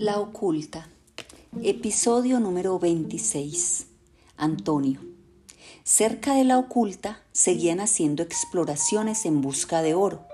La 0.00 0.20
oculta. 0.20 0.88
Episodio 1.60 2.38
número 2.38 2.78
26. 2.78 3.88
Antonio. 4.36 5.00
Cerca 5.82 6.36
de 6.36 6.44
la 6.44 6.56
oculta 6.56 7.24
seguían 7.32 7.80
haciendo 7.80 8.22
exploraciones 8.22 9.26
en 9.26 9.40
busca 9.40 9.82
de 9.82 9.94
oro. 9.94 10.24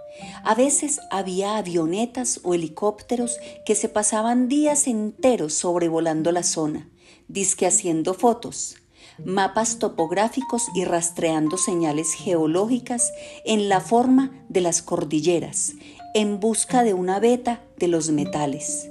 A 0.45 0.55
veces 0.55 1.01
había 1.11 1.57
avionetas 1.57 2.43
o 2.45 2.53
helicópteros 2.53 3.39
que 3.65 3.75
se 3.75 3.89
pasaban 3.89 4.49
días 4.49 4.87
enteros 4.87 5.55
sobrevolando 5.55 6.31
la 6.31 6.43
zona, 6.43 6.91
disque 7.29 7.67
haciendo 7.67 8.13
fotos, 8.13 8.77
mapas 9.25 9.79
topográficos 9.79 10.67
y 10.75 10.85
rastreando 10.85 11.57
señales 11.57 12.13
geológicas 12.13 13.15
en 13.47 13.71
la 13.71 13.81
forma 13.81 14.45
de 14.51 14.61
las 14.61 14.83
cordilleras, 14.83 15.73
en 16.13 16.39
busca 16.39 16.85
de 16.85 16.93
una 16.93 17.19
veta 17.19 17.63
de 17.79 17.89
los 17.89 18.11
metales. 18.11 18.91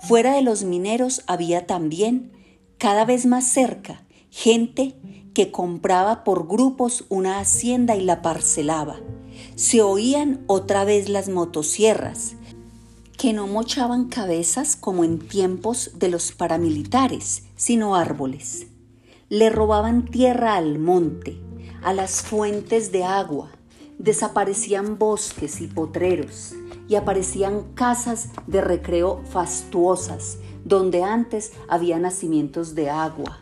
Fuera 0.00 0.34
de 0.34 0.42
los 0.42 0.62
mineros 0.62 1.22
había 1.26 1.66
también, 1.66 2.32
cada 2.78 3.04
vez 3.04 3.26
más 3.26 3.48
cerca, 3.48 4.04
gente 4.30 4.94
que 5.34 5.50
compraba 5.50 6.22
por 6.24 6.46
grupos 6.46 7.04
una 7.08 7.40
hacienda 7.40 7.96
y 7.96 8.04
la 8.04 8.22
parcelaba. 8.22 9.00
Se 9.56 9.82
oían 9.82 10.44
otra 10.46 10.84
vez 10.84 11.08
las 11.08 11.28
motosierras, 11.28 12.36
que 13.16 13.32
no 13.32 13.48
mochaban 13.48 14.08
cabezas 14.08 14.76
como 14.76 15.02
en 15.02 15.18
tiempos 15.18 15.90
de 15.96 16.08
los 16.08 16.30
paramilitares, 16.30 17.42
sino 17.56 17.96
árboles. 17.96 18.68
Le 19.28 19.50
robaban 19.50 20.06
tierra 20.06 20.54
al 20.54 20.78
monte, 20.78 21.40
a 21.82 21.92
las 21.92 22.22
fuentes 22.22 22.92
de 22.92 23.02
agua, 23.02 23.50
desaparecían 23.98 24.96
bosques 24.96 25.60
y 25.60 25.66
potreros 25.66 26.54
y 26.88 26.96
aparecían 26.96 27.74
casas 27.74 28.30
de 28.46 28.60
recreo 28.60 29.22
fastuosas, 29.30 30.38
donde 30.64 31.04
antes 31.04 31.52
había 31.68 31.98
nacimientos 31.98 32.74
de 32.74 32.90
agua. 32.90 33.38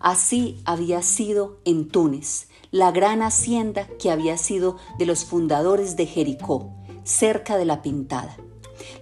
Así 0.00 0.60
había 0.64 1.00
sido 1.02 1.60
en 1.64 1.88
Túnez, 1.88 2.48
la 2.70 2.90
gran 2.90 3.22
hacienda 3.22 3.86
que 3.98 4.10
había 4.10 4.36
sido 4.36 4.76
de 4.98 5.06
los 5.06 5.24
fundadores 5.24 5.96
de 5.96 6.06
Jericó, 6.06 6.70
cerca 7.04 7.56
de 7.56 7.64
la 7.64 7.80
Pintada. 7.80 8.36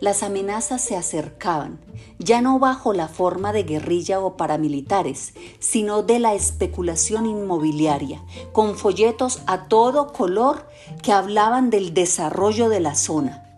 Las 0.00 0.22
amenazas 0.22 0.82
se 0.82 0.96
acercaban, 0.96 1.80
ya 2.18 2.40
no 2.40 2.58
bajo 2.58 2.92
la 2.92 3.08
forma 3.08 3.52
de 3.52 3.62
guerrilla 3.64 4.20
o 4.20 4.36
paramilitares, 4.36 5.32
sino 5.58 6.02
de 6.02 6.18
la 6.18 6.34
especulación 6.34 7.26
inmobiliaria, 7.26 8.22
con 8.52 8.76
folletos 8.76 9.40
a 9.46 9.68
todo 9.68 10.12
color 10.12 10.68
que 11.02 11.12
hablaban 11.12 11.70
del 11.70 11.94
desarrollo 11.94 12.68
de 12.68 12.80
la 12.80 12.94
zona, 12.94 13.51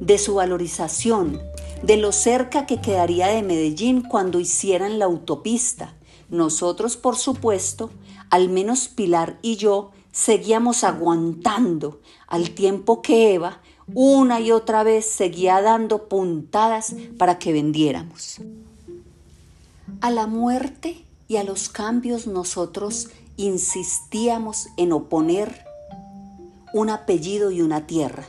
de 0.00 0.18
su 0.18 0.34
valorización, 0.34 1.40
de 1.82 1.96
lo 1.96 2.12
cerca 2.12 2.66
que 2.66 2.80
quedaría 2.80 3.28
de 3.28 3.42
Medellín 3.42 4.02
cuando 4.02 4.40
hicieran 4.40 4.98
la 4.98 5.06
autopista. 5.06 5.94
Nosotros, 6.28 6.96
por 6.96 7.16
supuesto, 7.16 7.90
al 8.30 8.48
menos 8.48 8.88
Pilar 8.88 9.38
y 9.42 9.56
yo, 9.56 9.90
seguíamos 10.12 10.84
aguantando 10.84 12.00
al 12.26 12.50
tiempo 12.50 13.02
que 13.02 13.34
Eva 13.34 13.60
una 13.94 14.40
y 14.40 14.52
otra 14.52 14.84
vez 14.84 15.06
seguía 15.06 15.60
dando 15.60 16.08
puntadas 16.08 16.94
para 17.18 17.38
que 17.38 17.52
vendiéramos. 17.52 18.40
A 20.00 20.10
la 20.10 20.26
muerte 20.26 21.04
y 21.28 21.36
a 21.36 21.44
los 21.44 21.68
cambios 21.68 22.26
nosotros 22.26 23.08
insistíamos 23.36 24.68
en 24.76 24.92
oponer 24.92 25.64
un 26.72 26.90
apellido 26.90 27.50
y 27.50 27.60
una 27.60 27.86
tierra. 27.86 28.28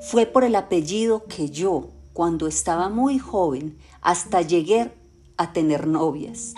Fue 0.00 0.26
por 0.26 0.44
el 0.44 0.56
apellido 0.56 1.24
que 1.24 1.50
yo, 1.50 1.88
cuando 2.12 2.46
estaba 2.46 2.88
muy 2.88 3.18
joven, 3.18 3.78
hasta 4.00 4.42
llegué 4.42 4.92
a 5.36 5.52
tener 5.52 5.86
novias. 5.86 6.54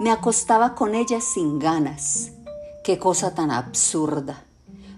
Me 0.00 0.10
acostaba 0.10 0.74
con 0.74 0.94
ellas 0.94 1.24
sin 1.24 1.58
ganas. 1.58 2.32
Qué 2.84 2.98
cosa 2.98 3.34
tan 3.34 3.50
absurda, 3.50 4.44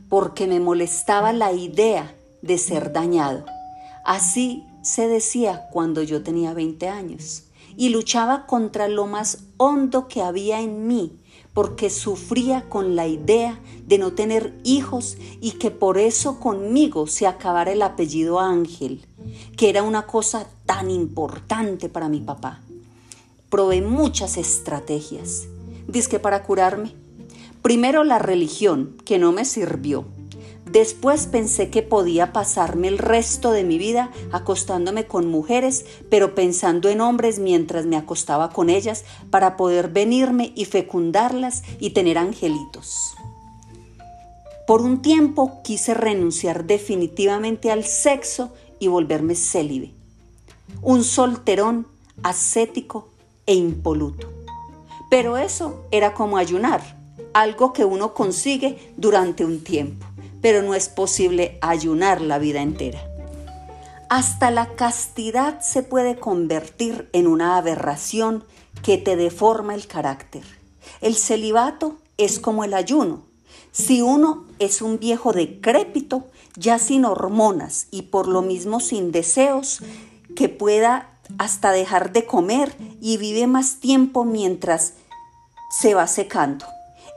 porque 0.09 0.47
me 0.47 0.61
molestaba 0.61 1.33
la 1.33 1.53
idea 1.53 2.15
de 2.43 2.59
ser 2.59 2.93
dañado. 2.93 3.45
Así 4.05 4.67
se 4.83 5.09
decía 5.09 5.69
cuando 5.73 6.03
yo 6.03 6.23
tenía 6.23 6.53
20 6.55 6.89
años 6.89 7.45
y 7.77 7.89
luchaba 7.89 8.47
contra 8.47 8.89
lo 8.89 9.07
más 9.07 9.45
hondo 9.57 10.09
que 10.09 10.23
había 10.23 10.61
en 10.61 10.87
mí, 10.87 11.19
porque 11.55 11.91
sufría 11.91 12.69
con 12.69 12.97
la 12.97 13.07
idea 13.07 13.61
de 13.87 13.99
no 13.99 14.13
tener 14.13 14.55
hijos 14.65 15.19
y 15.41 15.53
que 15.53 15.71
por 15.71 15.99
eso 15.99 16.41
conmigo 16.41 17.07
se 17.07 17.27
acabara 17.27 17.73
el 17.73 17.83
apellido 17.83 18.41
Ángel, 18.41 19.05
que 19.57 19.69
era 19.69 19.83
una 19.83 20.07
cosa 20.07 20.47
tan 20.67 20.91
importante 20.91 21.89
para 21.89 22.09
mi 22.09 22.21
papá. 22.21 22.61
Probé 23.51 23.83
muchas 23.83 24.39
estrategias, 24.39 25.47
que 26.09 26.19
para 26.19 26.43
curarme. 26.43 26.95
Primero 27.61 28.03
la 28.03 28.19
religión, 28.19 28.97
que 29.05 29.19
no 29.19 29.31
me 29.33 29.45
sirvió 29.45 30.07
Después 30.73 31.27
pensé 31.27 31.69
que 31.69 31.83
podía 31.83 32.33
pasarme 32.33 32.89
el 32.89 32.97
resto 32.97 33.53
de 33.53 33.63
mi 33.63 33.77
vida 33.77 34.11
acostándome 34.33 35.07
con 35.07 35.27
mujeres, 35.27 35.85
pero 36.09 36.35
pensando 36.35 36.89
en 36.89 37.03
hombres 37.03 37.39
mientras 37.39 37.85
me 37.85 37.99
acostaba 37.99 38.49
con 38.49 38.71
ellas 38.71 39.05
para 39.29 39.59
poder 39.59 39.89
venirme 39.91 40.51
y 40.55 40.65
fecundarlas 40.65 41.63
y 41.79 41.91
tener 41.91 42.17
angelitos. 42.17 43.13
Por 44.67 44.81
un 44.81 45.03
tiempo 45.03 45.61
quise 45.63 45.93
renunciar 45.93 46.65
definitivamente 46.65 47.71
al 47.71 47.85
sexo 47.85 48.51
y 48.79 48.89
volverme 48.89 49.35
célibe. 49.35 49.93
Un 50.81 51.05
solterón 51.05 51.87
ascético 52.23 53.09
e 53.45 53.55
impoluto. 53.55 54.33
Pero 55.11 55.37
eso 55.37 55.85
era 55.91 56.15
como 56.15 56.39
ayunar, 56.39 56.81
algo 57.35 57.75
que 57.75 57.85
uno 57.85 58.15
consigue 58.15 58.95
durante 58.97 59.45
un 59.45 59.63
tiempo 59.63 60.07
pero 60.43 60.63
no 60.63 60.75
es 60.75 60.89
posible 60.89 61.57
ayunar 61.63 62.21
la 62.21 62.39
vida 62.39 62.61
entera. 62.61 63.01
Hasta 64.11 64.51
la 64.51 64.75
castidad 64.75 65.61
se 65.61 65.83
puede 65.83 66.17
convertir 66.17 67.09
en 67.15 67.27
una 67.27 67.57
aberración 67.57 68.45
que 68.83 68.99
te 68.99 69.17
deforma 69.17 69.75
el 69.75 69.87
carácter. 69.87 70.43
El 71.01 71.15
celibato 71.15 71.97
es 72.19 72.39
como 72.39 72.65
el 72.65 72.75
ayuno. 72.75 73.23
Si 73.71 74.03
uno 74.03 74.45
es 74.59 74.83
un 74.83 74.99
viejo 74.99 75.33
decrépito, 75.33 76.27
ya 76.57 76.79
sin 76.79 77.07
hormonas 77.07 77.87
y 77.91 78.03
por 78.03 78.29
lo 78.29 78.43
mismo 78.43 78.81
sin 78.81 79.13
deseos, 79.13 79.81
que 80.37 80.51
pueda 80.51 81.09
hasta 81.39 81.71
dejar 81.71 82.13
de 82.13 82.27
comer 82.27 82.75
y 83.01 83.17
vive 83.17 83.47
más 83.47 83.77
tiempo 83.77 84.25
mientras 84.25 84.95
se 85.71 85.95
va 85.95 86.07
secando 86.07 86.67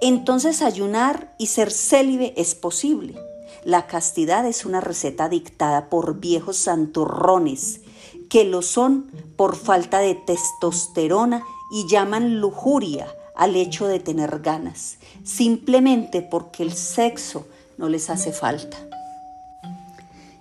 entonces 0.01 0.61
ayunar 0.61 1.33
y 1.37 1.47
ser 1.47 1.71
célibe 1.71 2.33
es 2.37 2.55
posible. 2.55 3.15
La 3.63 3.87
castidad 3.87 4.45
es 4.45 4.65
una 4.65 4.81
receta 4.81 5.29
dictada 5.29 5.89
por 5.89 6.19
viejos 6.19 6.57
santurrones 6.57 7.81
que 8.29 8.43
lo 8.43 8.61
son 8.61 9.11
por 9.35 9.55
falta 9.55 9.99
de 9.99 10.15
testosterona 10.15 11.43
y 11.71 11.87
llaman 11.87 12.39
lujuria 12.39 13.07
al 13.35 13.55
hecho 13.55 13.87
de 13.87 13.99
tener 13.99 14.39
ganas, 14.39 14.97
simplemente 15.23 16.21
porque 16.21 16.63
el 16.63 16.73
sexo 16.73 17.45
no 17.77 17.89
les 17.89 18.09
hace 18.09 18.31
falta. 18.31 18.77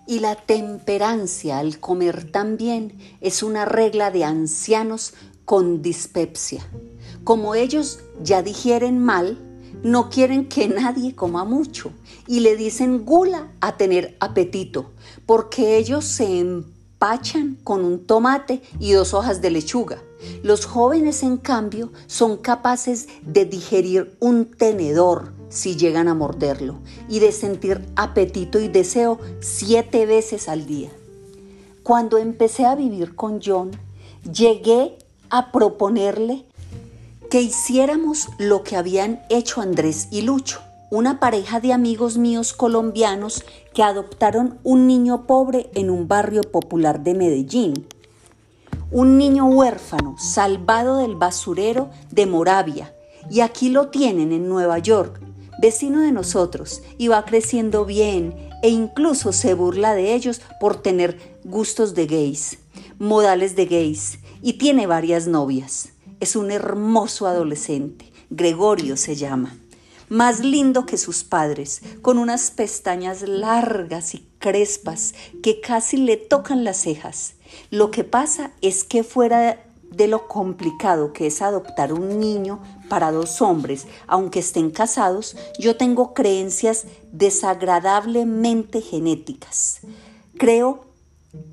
Y 0.06 0.20
la 0.20 0.36
temperancia 0.36 1.58
al 1.58 1.80
comer 1.80 2.30
también 2.30 2.98
es 3.20 3.42
una 3.42 3.64
regla 3.64 4.10
de 4.10 4.24
ancianos 4.24 5.14
con 5.44 5.82
dispepsia. 5.82 6.64
Como 7.24 7.54
ellos 7.54 8.00
ya 8.22 8.42
digieren 8.42 8.98
mal, 8.98 9.38
no 9.84 10.08
quieren 10.08 10.48
que 10.48 10.66
nadie 10.66 11.14
coma 11.14 11.44
mucho 11.44 11.92
y 12.26 12.40
le 12.40 12.56
dicen 12.56 13.04
gula 13.04 13.52
a 13.60 13.76
tener 13.76 14.16
apetito, 14.18 14.86
porque 15.26 15.76
ellos 15.76 16.06
se 16.06 16.40
empachan 16.40 17.58
con 17.62 17.84
un 17.84 18.06
tomate 18.06 18.62
y 18.80 18.92
dos 18.92 19.12
hojas 19.12 19.42
de 19.42 19.50
lechuga. 19.50 20.02
Los 20.42 20.64
jóvenes, 20.64 21.22
en 21.22 21.36
cambio, 21.36 21.92
son 22.06 22.38
capaces 22.38 23.08
de 23.22 23.44
digerir 23.44 24.16
un 24.20 24.46
tenedor 24.46 25.34
si 25.50 25.76
llegan 25.76 26.08
a 26.08 26.14
morderlo 26.14 26.78
y 27.08 27.18
de 27.18 27.30
sentir 27.30 27.84
apetito 27.94 28.58
y 28.58 28.68
deseo 28.68 29.20
siete 29.40 30.06
veces 30.06 30.48
al 30.48 30.64
día. 30.66 30.90
Cuando 31.82 32.16
empecé 32.16 32.64
a 32.64 32.74
vivir 32.74 33.14
con 33.14 33.40
John, 33.44 33.70
llegué 34.32 34.96
a 35.28 35.52
proponerle 35.52 36.46
que 37.34 37.42
hiciéramos 37.42 38.28
lo 38.38 38.62
que 38.62 38.76
habían 38.76 39.20
hecho 39.28 39.60
Andrés 39.60 40.06
y 40.12 40.22
Lucho, 40.22 40.60
una 40.88 41.18
pareja 41.18 41.58
de 41.58 41.72
amigos 41.72 42.16
míos 42.16 42.52
colombianos 42.52 43.42
que 43.74 43.82
adoptaron 43.82 44.60
un 44.62 44.86
niño 44.86 45.26
pobre 45.26 45.68
en 45.74 45.90
un 45.90 46.06
barrio 46.06 46.42
popular 46.42 47.02
de 47.02 47.14
Medellín. 47.14 47.88
Un 48.92 49.18
niño 49.18 49.46
huérfano, 49.46 50.14
salvado 50.16 50.98
del 50.98 51.16
basurero 51.16 51.90
de 52.12 52.26
Moravia, 52.26 52.94
y 53.28 53.40
aquí 53.40 53.68
lo 53.68 53.88
tienen 53.88 54.30
en 54.30 54.48
Nueva 54.48 54.78
York, 54.78 55.20
vecino 55.60 56.02
de 56.02 56.12
nosotros, 56.12 56.84
y 56.98 57.08
va 57.08 57.24
creciendo 57.24 57.84
bien 57.84 58.36
e 58.62 58.68
incluso 58.68 59.32
se 59.32 59.54
burla 59.54 59.94
de 59.94 60.14
ellos 60.14 60.40
por 60.60 60.80
tener 60.80 61.18
gustos 61.42 61.96
de 61.96 62.06
gays. 62.06 62.58
modales 63.00 63.56
de 63.56 63.66
gays 63.66 64.20
y 64.40 64.52
tiene 64.52 64.86
varias 64.86 65.26
novias. 65.26 65.93
Es 66.24 66.36
un 66.36 66.50
hermoso 66.50 67.26
adolescente. 67.26 68.10
Gregorio 68.30 68.96
se 68.96 69.14
llama. 69.14 69.58
Más 70.08 70.40
lindo 70.40 70.86
que 70.86 70.96
sus 70.96 71.22
padres, 71.22 71.82
con 72.00 72.16
unas 72.16 72.50
pestañas 72.50 73.20
largas 73.20 74.14
y 74.14 74.26
crespas 74.38 75.12
que 75.42 75.60
casi 75.60 75.98
le 75.98 76.16
tocan 76.16 76.64
las 76.64 76.78
cejas. 76.78 77.34
Lo 77.68 77.90
que 77.90 78.04
pasa 78.04 78.52
es 78.62 78.84
que 78.84 79.04
fuera 79.04 79.66
de 79.90 80.08
lo 80.08 80.26
complicado 80.26 81.12
que 81.12 81.26
es 81.26 81.42
adoptar 81.42 81.92
un 81.92 82.18
niño 82.18 82.62
para 82.88 83.12
dos 83.12 83.42
hombres, 83.42 83.86
aunque 84.06 84.38
estén 84.38 84.70
casados, 84.70 85.36
yo 85.58 85.76
tengo 85.76 86.14
creencias 86.14 86.86
desagradablemente 87.12 88.80
genéticas. 88.80 89.80
Creo 90.38 90.86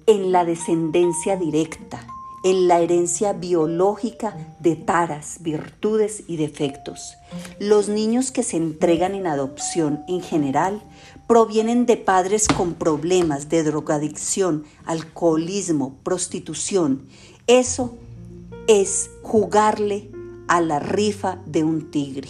en 0.05 0.31
la 0.31 0.45
descendencia 0.45 1.35
directa, 1.35 2.07
en 2.43 2.67
la 2.67 2.79
herencia 2.79 3.33
biológica 3.33 4.35
de 4.59 4.75
taras, 4.75 5.37
virtudes 5.41 6.23
y 6.27 6.37
defectos. 6.37 7.15
Los 7.59 7.87
niños 7.87 8.31
que 8.31 8.43
se 8.43 8.57
entregan 8.57 9.13
en 9.13 9.27
adopción 9.27 10.03
en 10.07 10.21
general 10.21 10.81
provienen 11.27 11.85
de 11.85 11.97
padres 11.97 12.47
con 12.47 12.73
problemas 12.73 13.47
de 13.49 13.63
drogadicción, 13.63 14.65
alcoholismo, 14.85 15.95
prostitución. 16.03 17.07
Eso 17.47 17.95
es 18.67 19.09
jugarle 19.21 20.09
a 20.47 20.61
la 20.61 20.79
rifa 20.79 21.39
de 21.45 21.63
un 21.63 21.91
tigre. 21.91 22.27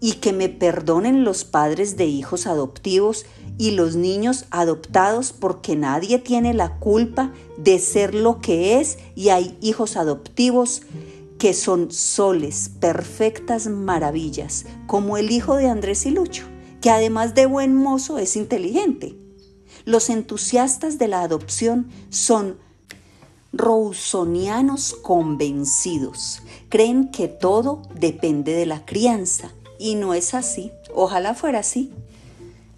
Y 0.00 0.14
que 0.14 0.32
me 0.32 0.48
perdonen 0.48 1.24
los 1.24 1.44
padres 1.44 1.96
de 1.96 2.06
hijos 2.06 2.46
adoptivos 2.46 3.26
y 3.60 3.72
los 3.72 3.94
niños 3.94 4.46
adoptados 4.50 5.34
porque 5.34 5.76
nadie 5.76 6.18
tiene 6.18 6.54
la 6.54 6.78
culpa 6.78 7.30
de 7.58 7.78
ser 7.78 8.14
lo 8.14 8.40
que 8.40 8.80
es 8.80 8.96
y 9.14 9.28
hay 9.28 9.54
hijos 9.60 9.98
adoptivos 9.98 10.80
que 11.38 11.52
son 11.52 11.92
soles, 11.92 12.70
perfectas 12.80 13.66
maravillas, 13.66 14.64
como 14.86 15.18
el 15.18 15.30
hijo 15.30 15.56
de 15.56 15.68
Andrés 15.68 16.06
y 16.06 16.10
Lucho, 16.10 16.46
que 16.80 16.88
además 16.88 17.34
de 17.34 17.44
buen 17.44 17.76
mozo 17.76 18.16
es 18.16 18.34
inteligente. 18.34 19.14
Los 19.84 20.08
entusiastas 20.08 20.96
de 20.96 21.08
la 21.08 21.20
adopción 21.20 21.90
son 22.08 22.56
Rousonianos 23.52 24.94
convencidos 24.94 26.40
creen 26.70 27.10
que 27.10 27.28
todo 27.28 27.82
depende 27.94 28.54
de 28.54 28.64
la 28.64 28.86
crianza 28.86 29.50
y 29.78 29.96
no 29.96 30.14
es 30.14 30.32
así. 30.32 30.72
Ojalá 30.94 31.34
fuera 31.34 31.58
así. 31.58 31.92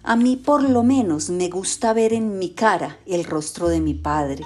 A 0.05 0.17
mí 0.17 0.35
por 0.35 0.69
lo 0.69 0.83
menos 0.83 1.29
me 1.29 1.47
gusta 1.47 1.93
ver 1.93 2.11
en 2.11 2.37
mi 2.37 2.49
cara 2.49 2.97
el 3.05 3.23
rostro 3.23 3.69
de 3.69 3.79
mi 3.79 3.93
padre. 3.93 4.43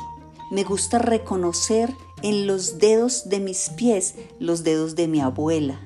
Me 0.51 0.63
gusta 0.63 0.99
reconocer 0.99 1.91
en 2.21 2.45
los 2.45 2.77
dedos 2.77 3.27
de 3.27 3.39
mis 3.39 3.69
pies 3.71 4.13
los 4.39 4.63
dedos 4.63 4.95
de 4.95 5.07
mi 5.07 5.19
abuela. 5.19 5.81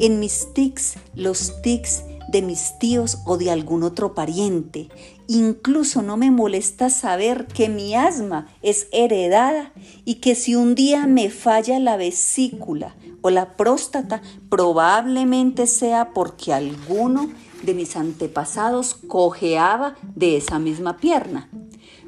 En 0.00 0.18
mis 0.18 0.52
tics 0.52 0.94
los 1.14 1.62
tics 1.62 2.02
de 2.32 2.42
mis 2.42 2.76
tíos 2.80 3.18
o 3.24 3.38
de 3.38 3.52
algún 3.52 3.84
otro 3.84 4.14
pariente. 4.14 4.88
Incluso 5.28 6.02
no 6.02 6.16
me 6.16 6.32
molesta 6.32 6.90
saber 6.90 7.46
que 7.46 7.68
mi 7.68 7.94
asma 7.94 8.48
es 8.62 8.88
heredada 8.90 9.72
y 10.04 10.16
que 10.16 10.34
si 10.34 10.56
un 10.56 10.74
día 10.74 11.06
me 11.06 11.30
falla 11.30 11.78
la 11.78 11.96
vesícula 11.96 12.96
o 13.20 13.30
la 13.30 13.56
próstata, 13.56 14.22
probablemente 14.48 15.68
sea 15.68 16.10
porque 16.12 16.52
alguno 16.52 17.30
de 17.62 17.74
mis 17.74 17.96
antepasados 17.96 18.94
cojeaba 18.94 19.96
de 20.14 20.36
esa 20.36 20.58
misma 20.58 20.96
pierna. 20.96 21.48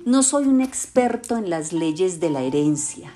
No 0.04 0.22
soy 0.22 0.46
un 0.46 0.60
experto 0.60 1.36
en 1.36 1.50
las 1.50 1.72
leyes 1.72 2.20
de 2.20 2.30
la 2.30 2.42
herencia, 2.42 3.12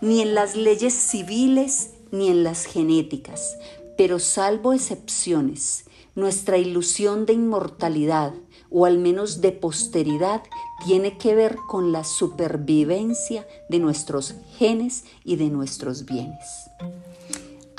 ni 0.00 0.20
en 0.20 0.34
las 0.34 0.54
leyes 0.54 0.94
civiles, 0.94 1.90
ni 2.12 2.28
en 2.28 2.44
las 2.44 2.64
genéticas, 2.64 3.56
pero 3.96 4.18
salvo 4.18 4.72
excepciones, 4.72 5.84
nuestra 6.14 6.58
ilusión 6.58 7.26
de 7.26 7.32
inmortalidad 7.32 8.32
o 8.70 8.84
al 8.84 8.98
menos 8.98 9.40
de 9.40 9.52
posteridad 9.52 10.42
tiene 10.84 11.16
que 11.16 11.34
ver 11.34 11.56
con 11.68 11.92
la 11.92 12.04
supervivencia 12.04 13.46
de 13.68 13.78
nuestros 13.78 14.34
genes 14.58 15.04
y 15.24 15.36
de 15.36 15.48
nuestros 15.48 16.04
bienes. 16.04 16.68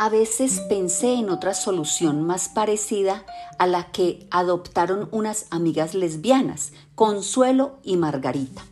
A 0.02 0.08
veces 0.08 0.62
pensé 0.62 1.16
en 1.16 1.30
otra 1.30 1.54
solución 1.54 2.24
más 2.24 2.48
parecida 2.48 3.26
a 3.58 3.68
la 3.68 3.92
que 3.92 4.26
adoptaron 4.32 5.10
unas 5.12 5.48
amigas 5.50 5.94
lesbianas, 5.94 6.72
Consuelo 6.96 7.80
y 7.84 7.98
Margarita. 7.98 8.66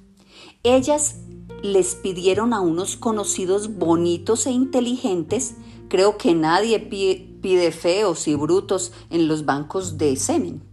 Ellas 0.63 1.15
les 1.62 1.95
pidieron 1.95 2.53
a 2.53 2.62
unos 2.62 2.95
conocidos 2.95 3.77
bonitos 3.77 4.47
e 4.47 4.51
inteligentes, 4.51 5.56
creo 5.89 6.18
que 6.18 6.33
nadie 6.33 6.79
pide 6.79 7.74
feos 7.74 8.29
y 8.29 8.35
brutos 8.35 8.94
en 9.09 9.27
los 9.27 9.44
bancos 9.44 9.97
de 9.97 10.15
semen, 10.15 10.63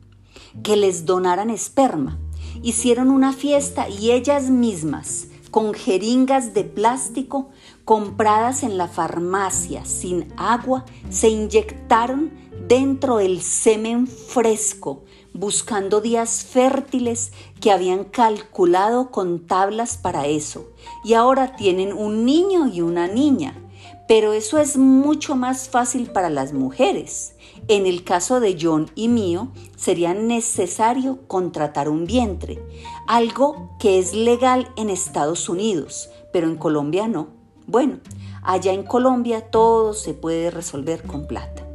que 0.62 0.76
les 0.76 1.04
donaran 1.04 1.50
esperma. 1.50 2.20
Hicieron 2.62 3.10
una 3.10 3.32
fiesta 3.32 3.88
y 3.88 4.12
ellas 4.12 4.50
mismas, 4.50 5.26
con 5.50 5.74
jeringas 5.74 6.54
de 6.54 6.62
plástico 6.62 7.50
compradas 7.84 8.62
en 8.62 8.78
la 8.78 8.88
farmacia 8.88 9.84
sin 9.84 10.32
agua, 10.36 10.84
se 11.10 11.28
inyectaron 11.28 12.32
dentro 12.66 13.20
el 13.20 13.42
semen 13.42 14.06
fresco, 14.06 15.04
buscando 15.32 16.00
días 16.00 16.44
fértiles 16.44 17.32
que 17.60 17.70
habían 17.70 18.04
calculado 18.04 19.10
con 19.10 19.46
tablas 19.46 19.96
para 19.96 20.26
eso. 20.26 20.70
Y 21.04 21.14
ahora 21.14 21.56
tienen 21.56 21.92
un 21.92 22.24
niño 22.24 22.68
y 22.68 22.80
una 22.80 23.06
niña. 23.06 23.60
Pero 24.06 24.34
eso 24.34 24.58
es 24.58 24.76
mucho 24.76 25.34
más 25.34 25.68
fácil 25.68 26.10
para 26.10 26.28
las 26.28 26.52
mujeres. 26.52 27.34
En 27.68 27.86
el 27.86 28.04
caso 28.04 28.40
de 28.40 28.56
John 28.60 28.90
y 28.94 29.08
mío, 29.08 29.48
sería 29.76 30.12
necesario 30.12 31.20
contratar 31.26 31.88
un 31.88 32.04
vientre, 32.04 32.62
algo 33.06 33.70
que 33.78 33.98
es 33.98 34.12
legal 34.12 34.70
en 34.76 34.90
Estados 34.90 35.48
Unidos, 35.48 36.10
pero 36.32 36.46
en 36.46 36.56
Colombia 36.56 37.08
no. 37.08 37.28
Bueno, 37.66 37.98
allá 38.42 38.72
en 38.72 38.82
Colombia 38.82 39.50
todo 39.50 39.94
se 39.94 40.14
puede 40.14 40.50
resolver 40.50 41.02
con 41.02 41.26
plata. 41.26 41.66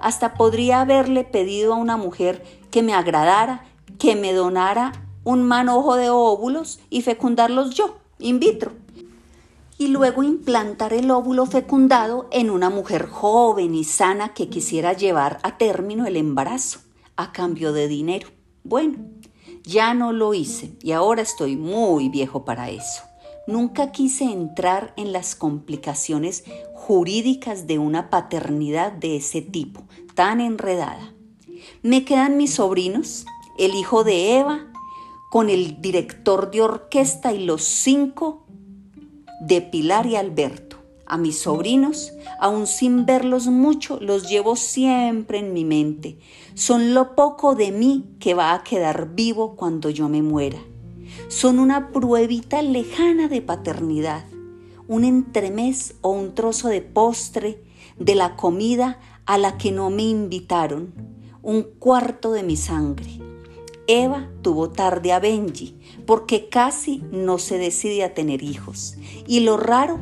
Hasta 0.00 0.34
podría 0.34 0.80
haberle 0.80 1.24
pedido 1.24 1.74
a 1.74 1.76
una 1.76 1.96
mujer 1.96 2.44
que 2.70 2.82
me 2.82 2.94
agradara, 2.94 3.64
que 3.98 4.16
me 4.16 4.32
donara 4.32 4.92
un 5.24 5.42
manojo 5.42 5.96
de 5.96 6.10
óvulos 6.10 6.80
y 6.90 7.02
fecundarlos 7.02 7.74
yo, 7.74 7.98
in 8.18 8.38
vitro 8.38 8.72
y 9.78 9.88
luego 9.88 10.22
implantar 10.22 10.92
el 10.92 11.10
óvulo 11.10 11.46
fecundado 11.46 12.28
en 12.30 12.50
una 12.50 12.70
mujer 12.70 13.06
joven 13.06 13.74
y 13.74 13.84
sana 13.84 14.32
que 14.34 14.48
quisiera 14.48 14.92
llevar 14.92 15.38
a 15.42 15.58
término 15.58 16.06
el 16.06 16.16
embarazo 16.16 16.80
a 17.16 17.32
cambio 17.32 17.72
de 17.72 17.88
dinero. 17.88 18.28
Bueno, 18.62 18.98
ya 19.64 19.94
no 19.94 20.12
lo 20.12 20.34
hice 20.34 20.76
y 20.82 20.92
ahora 20.92 21.22
estoy 21.22 21.56
muy 21.56 22.08
viejo 22.08 22.44
para 22.44 22.70
eso. 22.70 23.02
Nunca 23.46 23.92
quise 23.92 24.24
entrar 24.24 24.94
en 24.96 25.12
las 25.12 25.34
complicaciones 25.34 26.44
jurídicas 26.74 27.66
de 27.66 27.78
una 27.78 28.08
paternidad 28.08 28.92
de 28.92 29.16
ese 29.16 29.42
tipo, 29.42 29.82
tan 30.14 30.40
enredada. 30.40 31.12
Me 31.82 32.04
quedan 32.04 32.36
mis 32.36 32.54
sobrinos, 32.54 33.26
el 33.58 33.74
hijo 33.74 34.02
de 34.02 34.38
Eva, 34.38 34.66
con 35.30 35.50
el 35.50 35.80
director 35.82 36.50
de 36.50 36.62
orquesta 36.62 37.32
y 37.32 37.44
los 37.44 37.64
cinco 37.64 38.46
de 39.40 39.60
Pilar 39.60 40.06
y 40.06 40.16
Alberto. 40.16 40.78
A 41.06 41.18
mis 41.18 41.40
sobrinos, 41.40 42.12
aun 42.40 42.66
sin 42.66 43.04
verlos 43.04 43.46
mucho, 43.46 43.98
los 44.00 44.28
llevo 44.28 44.56
siempre 44.56 45.38
en 45.38 45.52
mi 45.52 45.64
mente. 45.64 46.18
Son 46.54 46.94
lo 46.94 47.14
poco 47.14 47.54
de 47.54 47.72
mí 47.72 48.04
que 48.20 48.32
va 48.32 48.54
a 48.54 48.64
quedar 48.64 49.14
vivo 49.14 49.54
cuando 49.54 49.90
yo 49.90 50.08
me 50.08 50.22
muera. 50.22 50.58
Son 51.28 51.58
una 51.58 51.90
pruebita 51.92 52.62
lejana 52.62 53.28
de 53.28 53.42
paternidad, 53.42 54.24
un 54.88 55.04
entremés 55.04 55.94
o 56.00 56.10
un 56.10 56.34
trozo 56.34 56.68
de 56.68 56.82
postre 56.82 57.62
de 57.98 58.14
la 58.14 58.36
comida 58.36 58.98
a 59.26 59.38
la 59.38 59.56
que 59.58 59.72
no 59.72 59.90
me 59.90 60.02
invitaron, 60.02 60.92
un 61.42 61.62
cuarto 61.62 62.32
de 62.32 62.42
mi 62.42 62.56
sangre. 62.56 63.20
Eva 63.86 64.30
tuvo 64.42 64.70
tarde 64.70 65.12
a 65.12 65.20
Benji 65.20 65.78
porque 66.06 66.48
casi 66.48 67.02
no 67.10 67.38
se 67.38 67.58
decide 67.58 68.04
a 68.04 68.14
tener 68.14 68.42
hijos. 68.42 68.96
Y 69.26 69.40
lo 69.40 69.56
raro 69.56 69.98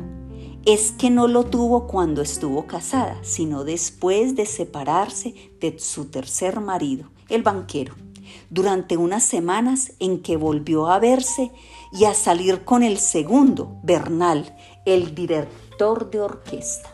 es 0.65 0.93
que 0.93 1.09
no 1.09 1.27
lo 1.27 1.43
tuvo 1.45 1.87
cuando 1.87 2.21
estuvo 2.21 2.65
casada, 2.67 3.19
sino 3.23 3.65
después 3.65 4.35
de 4.35 4.45
separarse 4.45 5.33
de 5.59 5.77
su 5.79 6.05
tercer 6.05 6.61
marido, 6.61 7.09
el 7.27 7.43
banquero, 7.43 7.95
durante 8.53 8.97
unas 8.97 9.23
semanas 9.23 9.93
en 9.97 10.21
que 10.21 10.37
volvió 10.37 10.87
a 10.87 10.99
verse 10.99 11.51
y 11.91 12.05
a 12.05 12.13
salir 12.13 12.63
con 12.63 12.83
el 12.83 12.99
segundo, 12.99 13.77
Bernal, 13.81 14.55
el 14.85 15.15
director 15.15 16.11
de 16.11 16.21
orquesta. 16.21 16.93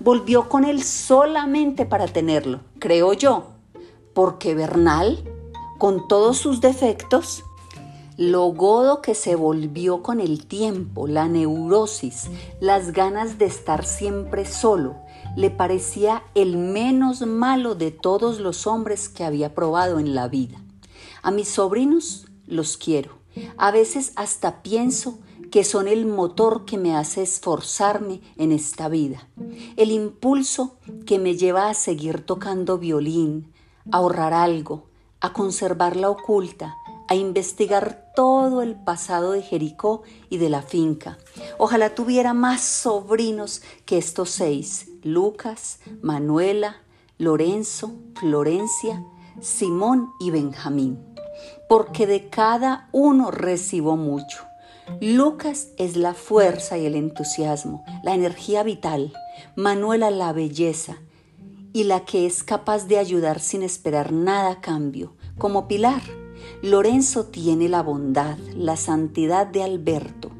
Volvió 0.00 0.48
con 0.48 0.64
él 0.64 0.82
solamente 0.82 1.86
para 1.86 2.08
tenerlo, 2.08 2.60
creo 2.80 3.12
yo, 3.12 3.52
porque 4.12 4.56
Bernal 4.56 5.22
con 5.78 6.08
todos 6.08 6.38
sus 6.38 6.60
defectos, 6.60 7.44
lo 8.16 8.46
godo 8.46 9.02
que 9.02 9.14
se 9.14 9.36
volvió 9.36 10.02
con 10.02 10.20
el 10.20 10.46
tiempo, 10.46 11.06
la 11.06 11.28
neurosis, 11.28 12.28
las 12.60 12.92
ganas 12.92 13.38
de 13.38 13.46
estar 13.46 13.84
siempre 13.84 14.46
solo, 14.46 14.96
le 15.36 15.50
parecía 15.50 16.24
el 16.34 16.56
menos 16.56 17.22
malo 17.26 17.74
de 17.74 17.90
todos 17.90 18.38
los 18.38 18.66
hombres 18.66 19.08
que 19.08 19.24
había 19.24 19.54
probado 19.54 19.98
en 19.98 20.14
la 20.14 20.28
vida. 20.28 20.58
A 21.22 21.30
mis 21.30 21.48
sobrinos 21.48 22.26
los 22.46 22.76
quiero. 22.76 23.12
A 23.56 23.70
veces 23.70 24.12
hasta 24.16 24.62
pienso 24.62 25.18
que 25.52 25.62
son 25.64 25.86
el 25.86 26.04
motor 26.06 26.64
que 26.64 26.78
me 26.78 26.96
hace 26.96 27.22
esforzarme 27.22 28.20
en 28.36 28.52
esta 28.52 28.88
vida, 28.88 29.28
el 29.76 29.92
impulso 29.92 30.78
que 31.06 31.18
me 31.18 31.36
lleva 31.36 31.68
a 31.68 31.74
seguir 31.74 32.24
tocando 32.24 32.78
violín, 32.78 33.52
a 33.90 33.98
ahorrar 33.98 34.34
algo, 34.34 34.86
a 35.20 35.32
conservarla 35.32 36.10
oculta, 36.10 36.74
a 37.06 37.14
investigar 37.14 38.12
todo 38.16 38.62
el 38.62 38.74
pasado 38.74 39.32
de 39.32 39.42
Jericó 39.42 40.02
y 40.30 40.38
de 40.38 40.48
la 40.48 40.62
finca. 40.62 41.18
Ojalá 41.58 41.94
tuviera 41.94 42.32
más 42.32 42.62
sobrinos 42.62 43.62
que 43.84 43.98
estos 43.98 44.30
seis, 44.30 44.88
Lucas, 45.02 45.80
Manuela, 46.00 46.82
Lorenzo, 47.18 47.92
Florencia, 48.18 49.04
Simón 49.40 50.10
y 50.20 50.30
Benjamín, 50.30 50.98
porque 51.68 52.06
de 52.06 52.28
cada 52.28 52.88
uno 52.92 53.30
recibo 53.30 53.96
mucho. 53.96 54.44
Lucas 55.00 55.68
es 55.78 55.96
la 55.96 56.14
fuerza 56.14 56.76
y 56.78 56.86
el 56.86 56.94
entusiasmo, 56.94 57.84
la 58.02 58.14
energía 58.14 58.62
vital, 58.62 59.12
Manuela 59.56 60.10
la 60.10 60.32
belleza 60.32 60.96
y 61.72 61.84
la 61.84 62.04
que 62.04 62.26
es 62.26 62.42
capaz 62.42 62.86
de 62.86 62.98
ayudar 62.98 63.40
sin 63.40 63.62
esperar 63.62 64.12
nada 64.12 64.50
a 64.50 64.60
cambio, 64.60 65.14
como 65.38 65.68
Pilar 65.68 66.02
Lorenzo 66.62 67.26
tiene 67.26 67.68
la 67.68 67.82
bondad, 67.82 68.38
la 68.56 68.76
santidad 68.76 69.46
de 69.46 69.62
Alberto, 69.62 70.30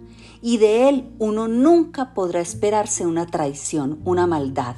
y 0.41 0.59
de 0.59 0.89
él 0.89 1.11
uno 1.19 1.49
nunca 1.49 2.15
podrá 2.15 2.41
esperarse 2.41 3.07
una 3.07 3.27
traición, 3.27 4.01
una 4.05 4.27
maldad. 4.27 4.77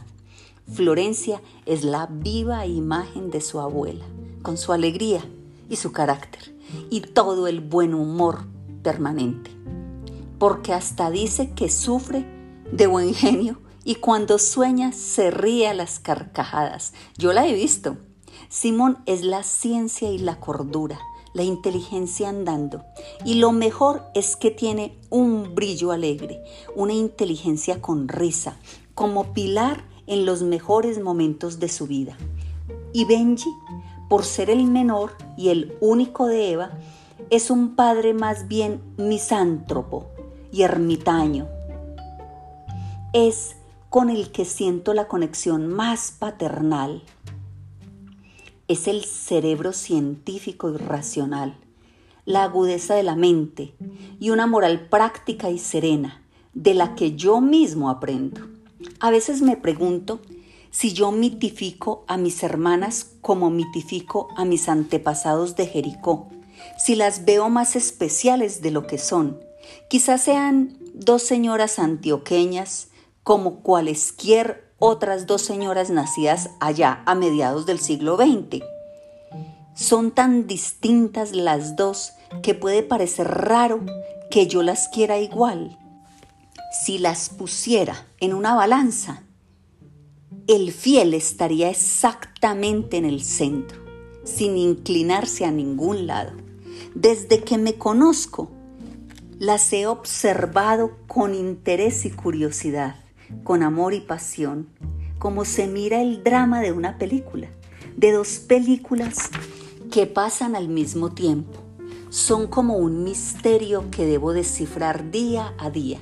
Florencia 0.72 1.42
es 1.66 1.84
la 1.84 2.06
viva 2.06 2.66
imagen 2.66 3.30
de 3.30 3.40
su 3.40 3.60
abuela, 3.60 4.04
con 4.42 4.56
su 4.56 4.72
alegría 4.72 5.24
y 5.68 5.76
su 5.76 5.92
carácter, 5.92 6.54
y 6.90 7.00
todo 7.00 7.46
el 7.46 7.60
buen 7.60 7.94
humor 7.94 8.44
permanente. 8.82 9.50
Porque 10.38 10.72
hasta 10.72 11.10
dice 11.10 11.52
que 11.54 11.70
sufre 11.70 12.26
de 12.72 12.86
buen 12.86 13.14
genio 13.14 13.60
y 13.84 13.96
cuando 13.96 14.38
sueña 14.38 14.92
se 14.92 15.30
ríe 15.30 15.68
a 15.68 15.74
las 15.74 16.00
carcajadas. 16.00 16.94
Yo 17.18 17.32
la 17.32 17.46
he 17.46 17.54
visto. 17.54 17.98
Simón 18.48 18.98
es 19.06 19.22
la 19.22 19.42
ciencia 19.42 20.10
y 20.10 20.18
la 20.18 20.40
cordura 20.40 20.98
la 21.34 21.42
inteligencia 21.42 22.30
andando. 22.30 22.84
Y 23.24 23.34
lo 23.34 23.52
mejor 23.52 24.04
es 24.14 24.36
que 24.36 24.50
tiene 24.50 24.96
un 25.10 25.54
brillo 25.54 25.90
alegre, 25.90 26.42
una 26.74 26.94
inteligencia 26.94 27.82
con 27.82 28.08
risa, 28.08 28.56
como 28.94 29.34
pilar 29.34 29.84
en 30.06 30.26
los 30.26 30.42
mejores 30.42 31.02
momentos 31.02 31.60
de 31.60 31.68
su 31.68 31.86
vida. 31.86 32.16
Y 32.92 33.04
Benji, 33.04 33.50
por 34.08 34.24
ser 34.24 34.50
el 34.50 34.64
menor 34.64 35.12
y 35.36 35.48
el 35.48 35.76
único 35.80 36.26
de 36.26 36.52
Eva, 36.52 36.70
es 37.30 37.50
un 37.50 37.74
padre 37.74 38.14
más 38.14 38.48
bien 38.48 38.82
misántropo 38.96 40.06
y 40.52 40.62
ermitaño. 40.62 41.48
Es 43.12 43.56
con 43.90 44.10
el 44.10 44.30
que 44.32 44.44
siento 44.44 44.94
la 44.94 45.08
conexión 45.08 45.68
más 45.68 46.12
paternal 46.18 47.02
es 48.66 48.88
el 48.88 49.04
cerebro 49.04 49.72
científico 49.72 50.70
y 50.70 50.78
racional, 50.78 51.54
la 52.24 52.44
agudeza 52.44 52.94
de 52.94 53.02
la 53.02 53.14
mente 53.14 53.74
y 54.18 54.30
una 54.30 54.46
moral 54.46 54.88
práctica 54.88 55.50
y 55.50 55.58
serena 55.58 56.22
de 56.54 56.72
la 56.72 56.94
que 56.94 57.14
yo 57.14 57.40
mismo 57.42 57.90
aprendo. 57.90 58.40
A 59.00 59.10
veces 59.10 59.42
me 59.42 59.56
pregunto 59.56 60.20
si 60.70 60.92
yo 60.92 61.12
mitifico 61.12 62.04
a 62.08 62.16
mis 62.16 62.42
hermanas 62.42 63.06
como 63.20 63.50
mitifico 63.50 64.28
a 64.36 64.44
mis 64.44 64.68
antepasados 64.68 65.54
de 65.56 65.66
Jericó, 65.66 66.28
si 66.78 66.96
las 66.96 67.24
veo 67.24 67.48
más 67.48 67.76
especiales 67.76 68.60
de 68.60 68.70
lo 68.70 68.86
que 68.86 68.98
son. 68.98 69.38
Quizás 69.88 70.22
sean 70.22 70.76
dos 70.94 71.22
señoras 71.22 71.78
antioqueñas 71.78 72.88
como 73.22 73.60
cualesquier 73.60 74.64
otras 74.78 75.26
dos 75.26 75.42
señoras 75.42 75.90
nacidas 75.90 76.50
allá 76.60 77.02
a 77.06 77.14
mediados 77.14 77.66
del 77.66 77.78
siglo 77.78 78.16
XX. 78.16 78.62
Son 79.74 80.10
tan 80.10 80.46
distintas 80.46 81.32
las 81.32 81.76
dos 81.76 82.12
que 82.42 82.54
puede 82.54 82.82
parecer 82.82 83.28
raro 83.28 83.80
que 84.30 84.46
yo 84.46 84.62
las 84.62 84.88
quiera 84.88 85.18
igual. 85.18 85.78
Si 86.82 86.98
las 86.98 87.28
pusiera 87.30 88.06
en 88.18 88.34
una 88.34 88.54
balanza, 88.54 89.22
el 90.48 90.72
fiel 90.72 91.14
estaría 91.14 91.70
exactamente 91.70 92.96
en 92.96 93.04
el 93.04 93.22
centro, 93.22 93.80
sin 94.24 94.56
inclinarse 94.58 95.44
a 95.44 95.50
ningún 95.50 96.06
lado. 96.06 96.32
Desde 96.94 97.44
que 97.44 97.58
me 97.58 97.74
conozco, 97.74 98.50
las 99.38 99.72
he 99.72 99.86
observado 99.86 100.98
con 101.06 101.34
interés 101.34 102.04
y 102.04 102.10
curiosidad 102.10 102.96
con 103.42 103.62
amor 103.62 103.94
y 103.94 104.00
pasión, 104.00 104.68
como 105.18 105.44
se 105.44 105.66
mira 105.66 106.00
el 106.00 106.22
drama 106.22 106.60
de 106.60 106.72
una 106.72 106.98
película, 106.98 107.48
de 107.96 108.12
dos 108.12 108.38
películas 108.38 109.30
que 109.90 110.06
pasan 110.06 110.54
al 110.56 110.68
mismo 110.68 111.12
tiempo. 111.12 111.60
Son 112.10 112.46
como 112.46 112.76
un 112.76 113.04
misterio 113.04 113.90
que 113.90 114.06
debo 114.06 114.32
descifrar 114.32 115.10
día 115.10 115.54
a 115.58 115.70
día. 115.70 116.00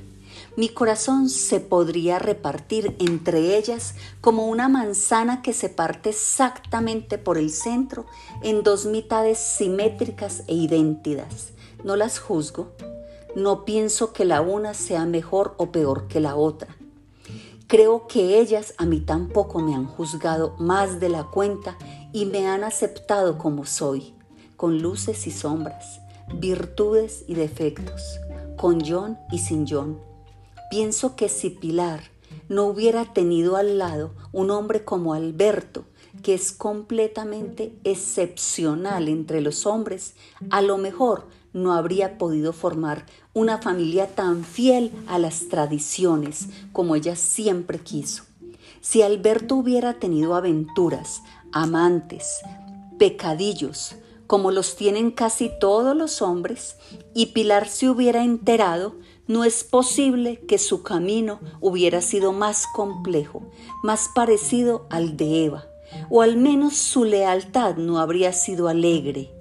Mi 0.55 0.69
corazón 0.69 1.29
se 1.29 1.59
podría 1.59 2.19
repartir 2.19 2.95
entre 2.99 3.57
ellas 3.57 3.95
como 4.21 4.45
una 4.45 4.69
manzana 4.69 5.41
que 5.41 5.51
se 5.51 5.67
parte 5.67 6.11
exactamente 6.11 7.17
por 7.17 7.39
el 7.39 7.49
centro 7.49 8.05
en 8.43 8.61
dos 8.61 8.85
mitades 8.85 9.39
simétricas 9.39 10.43
e 10.45 10.53
idénticas. 10.53 11.53
No 11.83 11.95
las 11.95 12.19
juzgo, 12.19 12.71
no 13.35 13.65
pienso 13.65 14.13
que 14.13 14.25
la 14.25 14.41
una 14.41 14.75
sea 14.75 15.05
mejor 15.07 15.55
o 15.57 15.71
peor 15.71 16.07
que 16.07 16.19
la 16.19 16.35
otra. 16.35 16.77
Creo 17.65 18.05
que 18.05 18.39
ellas 18.39 18.75
a 18.77 18.85
mí 18.85 18.99
tampoco 18.99 19.59
me 19.59 19.73
han 19.73 19.87
juzgado 19.87 20.55
más 20.59 20.99
de 20.99 21.09
la 21.09 21.23
cuenta 21.23 21.75
y 22.11 22.25
me 22.25 22.47
han 22.47 22.63
aceptado 22.63 23.39
como 23.39 23.65
soy, 23.65 24.13
con 24.55 24.83
luces 24.83 25.25
y 25.25 25.31
sombras, 25.31 25.99
virtudes 26.35 27.25
y 27.27 27.33
defectos, 27.33 28.19
con 28.55 28.81
John 28.85 29.17
y 29.31 29.39
sin 29.39 29.65
John. 29.67 30.12
Pienso 30.73 31.15
que 31.15 31.29
si 31.29 31.51
Pilar 31.51 32.01
no 32.49 32.65
hubiera 32.65 33.13
tenido 33.13 33.57
al 33.57 33.77
lado 33.77 34.15
un 34.31 34.49
hombre 34.49 34.83
como 34.83 35.13
Alberto, 35.13 35.85
que 36.23 36.33
es 36.33 36.51
completamente 36.51 37.75
excepcional 37.83 39.07
entre 39.07 39.39
los 39.41 39.67
hombres, 39.67 40.15
a 40.49 40.63
lo 40.63 40.79
mejor 40.79 41.27
no 41.53 41.73
habría 41.73 42.17
podido 42.17 42.53
formar 42.53 43.05
una 43.35 43.59
familia 43.59 44.07
tan 44.07 44.43
fiel 44.43 44.91
a 45.05 45.19
las 45.19 45.47
tradiciones 45.47 46.47
como 46.71 46.95
ella 46.95 47.15
siempre 47.15 47.77
quiso. 47.77 48.23
Si 48.81 49.03
Alberto 49.03 49.57
hubiera 49.57 49.99
tenido 49.99 50.33
aventuras, 50.33 51.21
amantes, 51.51 52.39
pecadillos, 52.97 53.95
como 54.25 54.49
los 54.49 54.75
tienen 54.75 55.11
casi 55.11 55.51
todos 55.59 55.95
los 55.95 56.23
hombres, 56.23 56.77
y 57.13 57.27
Pilar 57.27 57.67
se 57.67 57.91
hubiera 57.91 58.23
enterado, 58.23 58.95
no 59.33 59.43
es 59.43 59.63
posible 59.63 60.39
que 60.47 60.59
su 60.59 60.83
camino 60.83 61.39
hubiera 61.59 62.01
sido 62.01 62.33
más 62.33 62.67
complejo, 62.67 63.41
más 63.81 64.07
parecido 64.13 64.85
al 64.91 65.17
de 65.17 65.45
Eva, 65.45 65.65
o 66.11 66.21
al 66.21 66.37
menos 66.37 66.77
su 66.77 67.03
lealtad 67.03 67.77
no 67.77 67.97
habría 67.97 68.31
sido 68.31 68.67
alegre, 68.67 69.31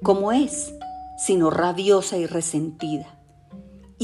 como 0.00 0.30
es 0.30 0.72
sino 1.18 1.50
rabiosa 1.50 2.18
y 2.18 2.26
resentida. 2.26 3.13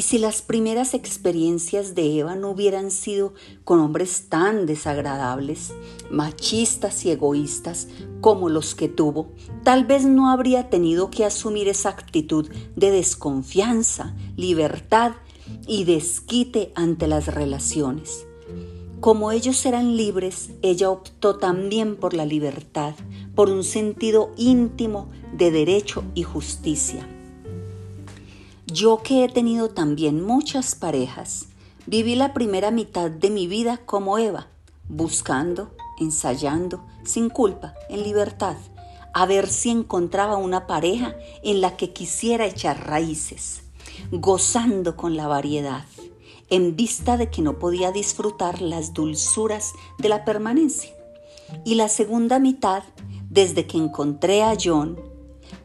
Y 0.01 0.03
si 0.03 0.17
las 0.17 0.41
primeras 0.41 0.95
experiencias 0.95 1.95
de 1.95 2.21
Eva 2.21 2.35
no 2.35 2.53
hubieran 2.53 2.91
sido 2.91 3.35
con 3.65 3.81
hombres 3.81 4.31
tan 4.31 4.65
desagradables, 4.65 5.75
machistas 6.11 7.05
y 7.05 7.11
egoístas 7.11 7.87
como 8.23 8.49
los 8.49 8.75
que 8.75 8.89
tuvo, 8.89 9.35
tal 9.63 9.85
vez 9.85 10.07
no 10.07 10.31
habría 10.31 10.71
tenido 10.71 11.11
que 11.11 11.27
asumir 11.27 11.69
esa 11.69 11.91
actitud 11.91 12.49
de 12.77 12.91
desconfianza, 12.91 14.17
libertad 14.37 15.13
y 15.67 15.85
desquite 15.85 16.73
ante 16.75 17.07
las 17.07 17.27
relaciones. 17.27 18.27
Como 19.01 19.33
ellos 19.33 19.67
eran 19.67 19.99
libres, 19.99 20.49
ella 20.63 20.89
optó 20.89 21.37
también 21.37 21.97
por 21.97 22.15
la 22.15 22.25
libertad, 22.25 22.95
por 23.35 23.51
un 23.51 23.65
sentido 23.65 24.33
íntimo 24.39 25.11
de 25.37 25.51
derecho 25.51 26.05
y 26.15 26.23
justicia. 26.23 27.07
Yo 28.73 29.03
que 29.03 29.25
he 29.25 29.29
tenido 29.29 29.71
también 29.71 30.23
muchas 30.25 30.77
parejas, 30.77 31.47
viví 31.87 32.15
la 32.15 32.33
primera 32.33 32.71
mitad 32.71 33.11
de 33.11 33.29
mi 33.29 33.49
vida 33.49 33.79
como 33.79 34.17
Eva, 34.17 34.47
buscando, 34.89 35.75
ensayando, 35.99 36.87
sin 37.03 37.31
culpa, 37.31 37.75
en 37.89 38.05
libertad, 38.05 38.57
a 39.13 39.27
ver 39.27 39.49
si 39.49 39.71
encontraba 39.71 40.37
una 40.37 40.69
pareja 40.69 41.17
en 41.43 41.61
la 41.61 41.77
que 41.77 41.93
quisiera 41.93 42.47
echar 42.47 42.87
raíces, 42.87 43.63
gozando 44.13 44.97
con 44.97 45.17
la 45.17 45.27
variedad, 45.27 45.85
en 46.49 46.77
vista 46.77 47.17
de 47.17 47.29
que 47.29 47.43
no 47.43 47.59
podía 47.59 47.91
disfrutar 47.91 48.63
las 48.63 48.95
dulzuras 48.95 49.73
de 49.99 50.11
la 50.11 50.25
permanencia. 50.25 50.93
Y 51.65 51.75
la 51.75 51.89
segunda 51.89 52.39
mitad, 52.39 52.85
desde 53.31 53.67
que 53.67 53.79
encontré 53.79 54.45
a 54.45 54.57
John, 54.63 54.97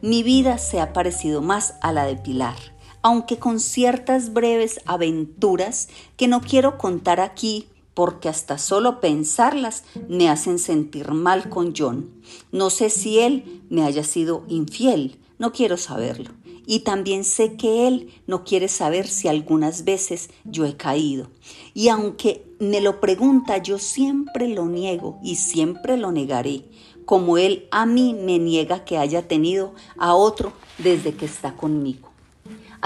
mi 0.02 0.24
vida 0.24 0.58
se 0.58 0.80
ha 0.80 0.92
parecido 0.92 1.40
más 1.40 1.74
a 1.82 1.92
la 1.92 2.04
de 2.04 2.16
Pilar, 2.16 2.75
aunque 3.06 3.38
con 3.38 3.60
ciertas 3.60 4.32
breves 4.32 4.80
aventuras 4.84 5.88
que 6.16 6.26
no 6.26 6.40
quiero 6.40 6.76
contar 6.76 7.20
aquí 7.20 7.68
porque 7.94 8.28
hasta 8.28 8.58
solo 8.58 8.98
pensarlas 8.98 9.84
me 10.08 10.28
hacen 10.28 10.58
sentir 10.58 11.12
mal 11.12 11.48
con 11.48 11.72
John. 11.72 12.10
No 12.50 12.68
sé 12.68 12.90
si 12.90 13.20
él 13.20 13.62
me 13.70 13.84
haya 13.84 14.02
sido 14.02 14.42
infiel, 14.48 15.20
no 15.38 15.52
quiero 15.52 15.76
saberlo. 15.76 16.32
Y 16.66 16.80
también 16.80 17.22
sé 17.22 17.54
que 17.56 17.86
él 17.86 18.12
no 18.26 18.42
quiere 18.42 18.66
saber 18.66 19.06
si 19.06 19.28
algunas 19.28 19.84
veces 19.84 20.28
yo 20.42 20.64
he 20.64 20.76
caído. 20.76 21.30
Y 21.74 21.90
aunque 21.90 22.44
me 22.58 22.80
lo 22.80 22.98
pregunta, 23.00 23.58
yo 23.58 23.78
siempre 23.78 24.48
lo 24.48 24.66
niego 24.66 25.20
y 25.22 25.36
siempre 25.36 25.96
lo 25.96 26.10
negaré, 26.10 26.64
como 27.04 27.38
él 27.38 27.68
a 27.70 27.86
mí 27.86 28.14
me 28.14 28.40
niega 28.40 28.84
que 28.84 28.98
haya 28.98 29.28
tenido 29.28 29.76
a 29.96 30.16
otro 30.16 30.52
desde 30.78 31.14
que 31.14 31.26
está 31.26 31.56
conmigo. 31.56 32.15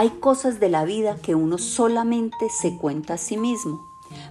Hay 0.00 0.08
cosas 0.08 0.60
de 0.60 0.70
la 0.70 0.86
vida 0.86 1.16
que 1.16 1.34
uno 1.34 1.58
solamente 1.58 2.48
se 2.48 2.78
cuenta 2.78 3.12
a 3.12 3.18
sí 3.18 3.36
mismo. 3.36 3.86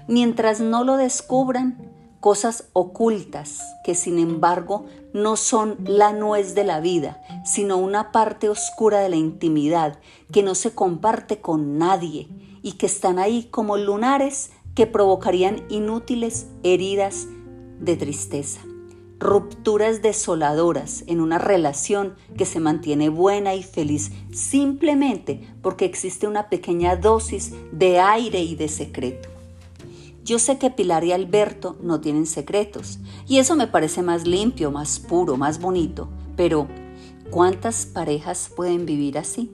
Mientras 0.07 0.61
no 0.61 0.83
lo 0.83 0.97
descubran, 0.97 1.91
cosas 2.19 2.69
ocultas 2.73 3.61
que 3.83 3.93
sin 3.93 4.17
embargo 4.17 4.87
no 5.13 5.35
son 5.35 5.77
la 5.85 6.11
nuez 6.11 6.55
de 6.55 6.63
la 6.63 6.79
vida, 6.79 7.21
sino 7.45 7.77
una 7.77 8.11
parte 8.11 8.49
oscura 8.49 8.99
de 9.01 9.09
la 9.09 9.17
intimidad 9.17 9.99
que 10.33 10.41
no 10.41 10.55
se 10.55 10.73
comparte 10.73 11.39
con 11.39 11.77
nadie 11.77 12.27
y 12.63 12.71
que 12.71 12.87
están 12.87 13.19
ahí 13.19 13.43
como 13.51 13.77
lunares 13.77 14.49
que 14.73 14.87
provocarían 14.87 15.61
inútiles 15.69 16.47
heridas 16.63 17.27
de 17.79 17.95
tristeza, 17.95 18.61
rupturas 19.19 20.01
desoladoras 20.01 21.03
en 21.07 21.19
una 21.19 21.37
relación 21.37 22.15
que 22.37 22.45
se 22.45 22.61
mantiene 22.61 23.09
buena 23.09 23.53
y 23.53 23.63
feliz 23.63 24.11
simplemente 24.31 25.47
porque 25.61 25.85
existe 25.85 26.25
una 26.25 26.49
pequeña 26.49 26.95
dosis 26.95 27.53
de 27.73 27.99
aire 27.99 28.41
y 28.41 28.55
de 28.55 28.69
secreto. 28.69 29.29
Yo 30.23 30.39
sé 30.39 30.57
que 30.57 30.69
Pilar 30.69 31.03
y 31.03 31.11
Alberto 31.11 31.75
no 31.81 31.99
tienen 31.99 32.25
secretos 32.25 32.99
y 33.27 33.39
eso 33.39 33.55
me 33.55 33.67
parece 33.67 34.01
más 34.01 34.25
limpio, 34.25 34.71
más 34.71 34.99
puro, 34.99 35.35
más 35.35 35.59
bonito, 35.59 36.07
pero 36.37 36.67
¿cuántas 37.29 37.85
parejas 37.85 38.49
pueden 38.55 38.85
vivir 38.85 39.17
así? 39.17 39.51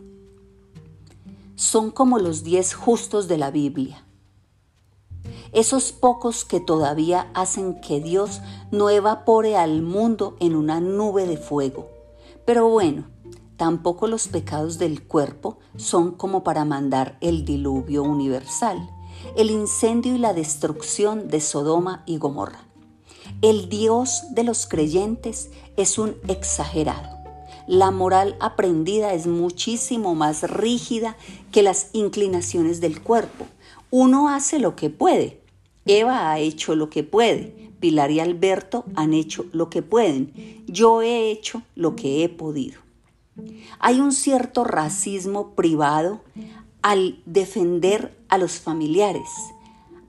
Son 1.55 1.89
como 1.89 2.19
los 2.19 2.43
diez 2.43 2.73
justos 2.73 3.27
de 3.27 3.37
la 3.37 3.49
Biblia. 3.49 4.04
Esos 5.51 5.91
pocos 5.91 6.45
que 6.45 6.59
todavía 6.59 7.29
hacen 7.33 7.79
que 7.81 7.99
Dios 7.99 8.41
no 8.71 8.89
evapore 8.89 9.57
al 9.57 9.81
mundo 9.81 10.35
en 10.39 10.55
una 10.55 10.79
nube 10.79 11.27
de 11.27 11.37
fuego. 11.37 11.87
Pero 12.45 12.69
bueno, 12.69 13.05
tampoco 13.57 14.07
los 14.07 14.27
pecados 14.27 14.77
del 14.77 15.03
cuerpo 15.03 15.57
son 15.77 16.11
como 16.11 16.43
para 16.43 16.65
mandar 16.65 17.17
el 17.21 17.45
diluvio 17.45 18.03
universal 18.03 18.89
el 19.35 19.51
incendio 19.51 20.15
y 20.15 20.17
la 20.17 20.33
destrucción 20.33 21.27
de 21.27 21.41
Sodoma 21.41 22.03
y 22.05 22.17
Gomorra. 22.17 22.63
El 23.41 23.69
Dios 23.69 24.23
de 24.31 24.43
los 24.43 24.67
creyentes 24.67 25.49
es 25.77 25.97
un 25.97 26.15
exagerado. 26.27 27.15
La 27.67 27.91
moral 27.91 28.37
aprendida 28.39 29.13
es 29.13 29.25
muchísimo 29.25 30.13
más 30.13 30.43
rígida 30.43 31.17
que 31.51 31.63
las 31.63 31.89
inclinaciones 31.93 32.79
del 32.79 33.01
cuerpo. 33.01 33.47
Uno 33.97 34.27
hace 34.27 34.59
lo 34.59 34.75
que 34.75 34.89
puede. 34.89 35.39
Eva 35.85 36.29
ha 36.29 36.39
hecho 36.39 36.75
lo 36.75 36.89
que 36.89 37.05
puede. 37.05 37.71
Pilar 37.79 38.11
y 38.11 38.19
Alberto 38.19 38.83
han 38.93 39.13
hecho 39.13 39.45
lo 39.53 39.69
que 39.69 39.83
pueden. 39.83 40.65
Yo 40.67 41.01
he 41.01 41.31
hecho 41.31 41.61
lo 41.75 41.95
que 41.95 42.21
he 42.21 42.27
podido. 42.27 42.81
Hay 43.79 44.01
un 44.01 44.11
cierto 44.11 44.65
racismo 44.65 45.51
privado 45.51 46.19
al 46.81 47.21
defender 47.25 48.13
a 48.27 48.37
los 48.37 48.59
familiares, 48.59 49.29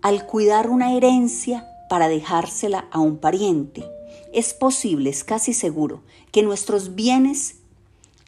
al 0.03 0.27
cuidar 0.27 0.69
una 0.69 0.97
herencia 0.97 1.65
para 1.89 2.09
dejársela 2.09 2.89
a 2.91 2.99
un 2.99 3.19
pariente. 3.19 3.85
Es 4.33 4.53
posible, 4.53 5.11
es 5.11 5.23
casi 5.23 5.53
seguro, 5.53 6.03
que 6.33 6.43
nuestros 6.43 6.97
bienes 6.97 7.59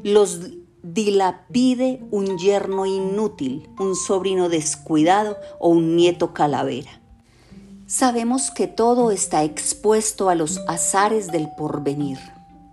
los 0.04 0.38
dilapide 0.82 2.00
un 2.10 2.38
yerno 2.38 2.86
inútil, 2.86 3.68
un 3.78 3.94
sobrino 3.94 4.48
descuidado 4.48 5.36
o 5.58 5.68
un 5.70 5.96
nieto 5.96 6.32
calavera. 6.32 7.00
Sabemos 7.86 8.50
que 8.50 8.66
todo 8.66 9.10
está 9.10 9.44
expuesto 9.44 10.28
a 10.28 10.34
los 10.34 10.58
azares 10.66 11.28
del 11.28 11.48
porvenir 11.56 12.18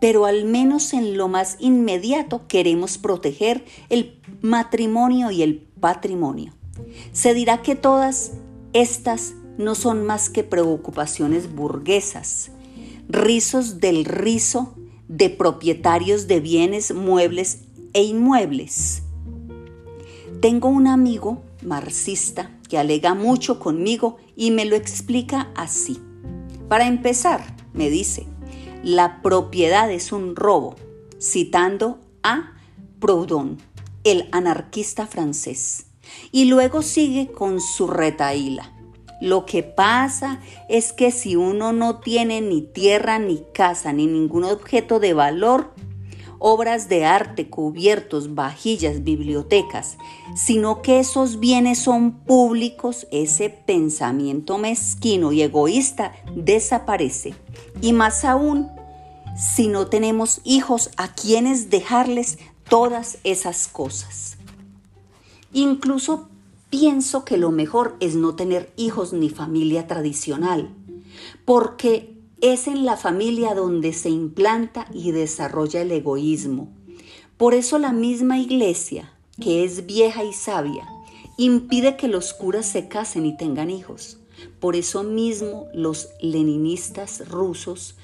pero 0.05 0.25
al 0.25 0.45
menos 0.45 0.93
en 0.93 1.17
lo 1.17 1.27
más 1.27 1.57
inmediato 1.59 2.47
queremos 2.47 2.99
proteger 2.99 3.65
el 3.89 4.21
matrimonio 4.41 5.31
y 5.31 5.41
el 5.41 5.67
patrimonio. 5.79 6.53
Se 7.11 7.33
dirá 7.33 7.63
que 7.63 7.75
todas 7.75 8.33
estas 8.73 9.33
no 9.57 9.73
son 9.73 10.05
más 10.05 10.29
que 10.29 10.43
preocupaciones 10.43 11.55
burguesas, 11.55 12.51
rizos 13.07 13.79
del 13.79 14.05
rizo 14.05 14.75
de 15.07 15.31
propietarios 15.31 16.27
de 16.27 16.39
bienes 16.39 16.93
muebles 16.93 17.61
e 17.95 18.03
inmuebles. 18.03 19.01
Tengo 20.41 20.67
un 20.67 20.85
amigo 20.85 21.41
marxista 21.63 22.51
que 22.69 22.77
alega 22.77 23.15
mucho 23.15 23.57
conmigo 23.57 24.17
y 24.35 24.51
me 24.51 24.65
lo 24.65 24.75
explica 24.75 25.49
así. 25.55 25.99
Para 26.67 26.87
empezar, 26.87 27.55
me 27.73 27.89
dice, 27.89 28.27
la 28.83 29.21
propiedad 29.21 29.89
es 29.89 30.11
un 30.11 30.35
robo, 30.35 30.75
citando 31.19 31.99
a 32.21 32.53
Proudhon, 32.99 33.57
el 34.03 34.27
anarquista 34.31 35.07
francés. 35.07 35.87
Y 36.31 36.45
luego 36.45 36.81
sigue 36.81 37.31
con 37.31 37.61
su 37.61 37.87
retaíla. 37.87 38.73
Lo 39.21 39.45
que 39.45 39.63
pasa 39.63 40.41
es 40.67 40.91
que 40.91 41.11
si 41.11 41.37
uno 41.37 41.71
no 41.71 41.99
tiene 41.99 42.41
ni 42.41 42.61
tierra, 42.61 43.19
ni 43.19 43.41
casa, 43.53 43.93
ni 43.93 44.05
ningún 44.05 44.43
objeto 44.43 44.99
de 44.99 45.13
valor, 45.13 45.73
obras 46.39 46.89
de 46.89 47.05
arte, 47.05 47.49
cubiertos, 47.49 48.35
vajillas, 48.35 49.03
bibliotecas, 49.03 49.97
sino 50.35 50.81
que 50.81 50.99
esos 50.99 51.39
bienes 51.39 51.79
son 51.79 52.11
públicos, 52.11 53.07
ese 53.11 53.49
pensamiento 53.49 54.57
mezquino 54.57 55.31
y 55.31 55.41
egoísta 55.41 56.13
desaparece. 56.35 57.35
Y 57.81 57.93
más 57.93 58.25
aún, 58.25 58.69
si 59.35 59.67
no 59.67 59.87
tenemos 59.87 60.41
hijos 60.43 60.91
a 60.97 61.13
quienes 61.13 61.69
dejarles 61.69 62.37
todas 62.69 63.17
esas 63.23 63.67
cosas. 63.67 64.37
Incluso 65.53 66.29
pienso 66.69 67.23
que 67.25 67.37
lo 67.37 67.51
mejor 67.51 67.95
es 67.99 68.15
no 68.15 68.35
tener 68.35 68.73
hijos 68.75 69.13
ni 69.13 69.29
familia 69.29 69.87
tradicional, 69.87 70.73
porque 71.45 72.14
es 72.53 72.67
en 72.67 72.85
la 72.85 72.95
familia 72.95 73.55
donde 73.55 73.91
se 73.91 74.11
implanta 74.11 74.85
y 74.93 75.11
desarrolla 75.11 75.81
el 75.81 75.91
egoísmo. 75.91 76.71
Por 77.37 77.55
eso 77.55 77.79
la 77.79 77.91
misma 77.91 78.37
iglesia, 78.37 79.11
que 79.41 79.63
es 79.63 79.87
vieja 79.87 80.23
y 80.23 80.31
sabia, 80.31 80.87
impide 81.37 81.97
que 81.97 82.07
los 82.07 82.33
curas 82.33 82.67
se 82.67 82.87
casen 82.87 83.25
y 83.25 83.35
tengan 83.35 83.71
hijos. 83.71 84.19
Por 84.59 84.75
eso 84.75 85.01
mismo 85.01 85.65
los 85.73 86.09
leninistas 86.21 87.27
rusos 87.29 87.95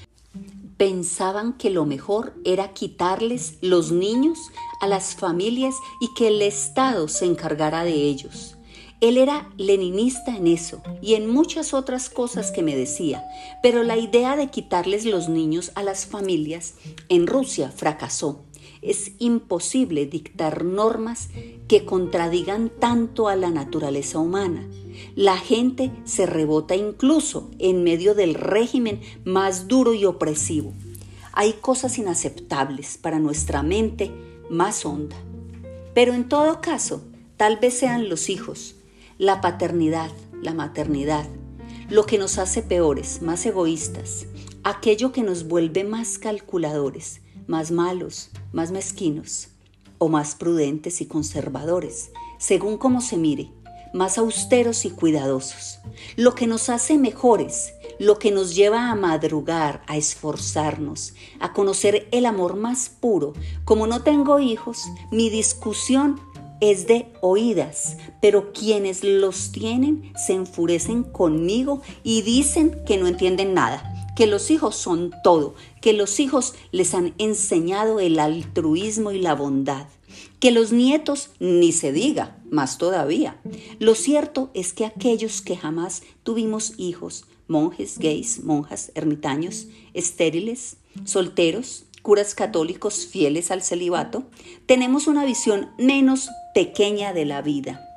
pensaban 0.75 1.53
que 1.53 1.69
lo 1.69 1.85
mejor 1.85 2.33
era 2.43 2.73
quitarles 2.73 3.59
los 3.61 3.91
niños 3.91 4.39
a 4.79 4.87
las 4.87 5.13
familias 5.13 5.75
y 5.99 6.11
que 6.15 6.29
el 6.29 6.41
Estado 6.41 7.07
se 7.07 7.25
encargara 7.25 7.83
de 7.83 7.93
ellos. 7.93 8.57
Él 9.01 9.17
era 9.17 9.49
leninista 9.57 10.37
en 10.37 10.45
eso 10.45 10.83
y 11.01 11.15
en 11.15 11.27
muchas 11.27 11.73
otras 11.73 12.07
cosas 12.11 12.51
que 12.51 12.61
me 12.61 12.75
decía, 12.75 13.25
pero 13.63 13.81
la 13.81 13.97
idea 13.97 14.35
de 14.35 14.49
quitarles 14.51 15.05
los 15.05 15.27
niños 15.27 15.71
a 15.73 15.81
las 15.81 16.05
familias 16.05 16.75
en 17.09 17.25
Rusia 17.25 17.71
fracasó. 17.71 18.45
Es 18.83 19.13
imposible 19.17 20.05
dictar 20.05 20.63
normas 20.63 21.29
que 21.67 21.83
contradigan 21.83 22.69
tanto 22.69 23.27
a 23.27 23.35
la 23.35 23.49
naturaleza 23.49 24.19
humana. 24.19 24.67
La 25.15 25.37
gente 25.37 25.91
se 26.03 26.27
rebota 26.27 26.75
incluso 26.75 27.49
en 27.57 27.83
medio 27.83 28.13
del 28.13 28.35
régimen 28.35 29.01
más 29.25 29.67
duro 29.67 29.95
y 29.95 30.05
opresivo. 30.05 30.73
Hay 31.33 31.53
cosas 31.53 31.97
inaceptables 31.97 32.99
para 32.99 33.17
nuestra 33.17 33.63
mente 33.63 34.11
más 34.51 34.85
honda. 34.85 35.15
Pero 35.95 36.13
en 36.13 36.29
todo 36.29 36.61
caso, 36.61 37.01
tal 37.37 37.57
vez 37.57 37.73
sean 37.73 38.07
los 38.07 38.29
hijos, 38.29 38.75
la 39.21 39.39
paternidad, 39.39 40.09
la 40.41 40.55
maternidad, 40.55 41.27
lo 41.91 42.07
que 42.07 42.17
nos 42.17 42.39
hace 42.39 42.63
peores, 42.63 43.21
más 43.21 43.45
egoístas, 43.45 44.25
aquello 44.63 45.11
que 45.11 45.21
nos 45.21 45.47
vuelve 45.47 45.83
más 45.83 46.17
calculadores, 46.17 47.21
más 47.45 47.69
malos, 47.69 48.31
más 48.51 48.71
mezquinos, 48.71 49.49
o 49.99 50.09
más 50.09 50.33
prudentes 50.33 51.01
y 51.01 51.05
conservadores, 51.05 52.09
según 52.39 52.79
como 52.79 52.99
se 52.99 53.15
mire, 53.17 53.51
más 53.93 54.17
austeros 54.17 54.85
y 54.85 54.89
cuidadosos. 54.89 55.77
Lo 56.15 56.33
que 56.33 56.47
nos 56.47 56.69
hace 56.69 56.97
mejores, 56.97 57.75
lo 57.99 58.17
que 58.17 58.31
nos 58.31 58.55
lleva 58.55 58.89
a 58.89 58.95
madrugar, 58.95 59.83
a 59.85 59.97
esforzarnos, 59.97 61.13
a 61.39 61.53
conocer 61.53 62.07
el 62.11 62.25
amor 62.25 62.55
más 62.55 62.89
puro. 62.89 63.33
Como 63.65 63.85
no 63.85 64.01
tengo 64.01 64.39
hijos, 64.39 64.87
mi 65.11 65.29
discusión 65.29 66.19
es 66.61 66.87
de 66.87 67.07
oídas, 67.21 67.97
pero 68.21 68.53
quienes 68.53 69.03
los 69.03 69.51
tienen 69.51 70.13
se 70.15 70.33
enfurecen 70.33 71.03
conmigo 71.03 71.81
y 72.03 72.21
dicen 72.21 72.77
que 72.85 72.97
no 72.97 73.07
entienden 73.07 73.53
nada, 73.53 74.13
que 74.15 74.27
los 74.27 74.51
hijos 74.51 74.75
son 74.75 75.11
todo, 75.23 75.55
que 75.81 75.93
los 75.93 76.19
hijos 76.19 76.53
les 76.71 76.93
han 76.93 77.13
enseñado 77.17 77.99
el 77.99 78.19
altruismo 78.19 79.11
y 79.11 79.19
la 79.19 79.33
bondad, 79.33 79.87
que 80.39 80.51
los 80.51 80.71
nietos 80.71 81.31
ni 81.39 81.71
se 81.71 81.91
diga, 81.91 82.37
más 82.49 82.77
todavía. 82.77 83.41
Lo 83.79 83.95
cierto 83.95 84.51
es 84.53 84.73
que 84.73 84.85
aquellos 84.85 85.41
que 85.41 85.57
jamás 85.57 86.03
tuvimos 86.23 86.73
hijos, 86.77 87.25
monjes, 87.47 87.97
gays, 87.97 88.43
monjas, 88.43 88.91
ermitaños, 88.93 89.67
estériles, 89.93 90.77
solteros, 91.05 91.85
curas 92.01 92.35
católicos 92.35 93.07
fieles 93.07 93.51
al 93.51 93.61
celibato, 93.61 94.25
tenemos 94.65 95.07
una 95.07 95.25
visión 95.25 95.71
menos 95.77 96.29
pequeña 96.53 97.13
de 97.13 97.25
la 97.25 97.41
vida. 97.41 97.87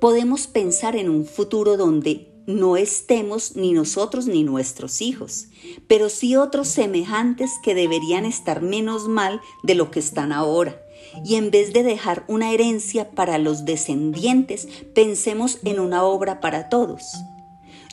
Podemos 0.00 0.46
pensar 0.46 0.94
en 0.96 1.08
un 1.08 1.24
futuro 1.24 1.76
donde 1.76 2.28
no 2.46 2.76
estemos 2.76 3.56
ni 3.56 3.72
nosotros 3.72 4.26
ni 4.26 4.42
nuestros 4.42 5.02
hijos, 5.02 5.48
pero 5.86 6.08
sí 6.08 6.34
otros 6.36 6.68
semejantes 6.68 7.50
que 7.62 7.74
deberían 7.74 8.24
estar 8.24 8.62
menos 8.62 9.06
mal 9.06 9.42
de 9.62 9.74
lo 9.74 9.90
que 9.90 10.00
están 10.00 10.32
ahora. 10.32 10.80
Y 11.24 11.34
en 11.34 11.50
vez 11.50 11.72
de 11.72 11.82
dejar 11.82 12.24
una 12.26 12.52
herencia 12.52 13.10
para 13.10 13.38
los 13.38 13.64
descendientes, 13.64 14.66
pensemos 14.94 15.58
en 15.64 15.78
una 15.78 16.04
obra 16.04 16.40
para 16.40 16.68
todos. 16.68 17.04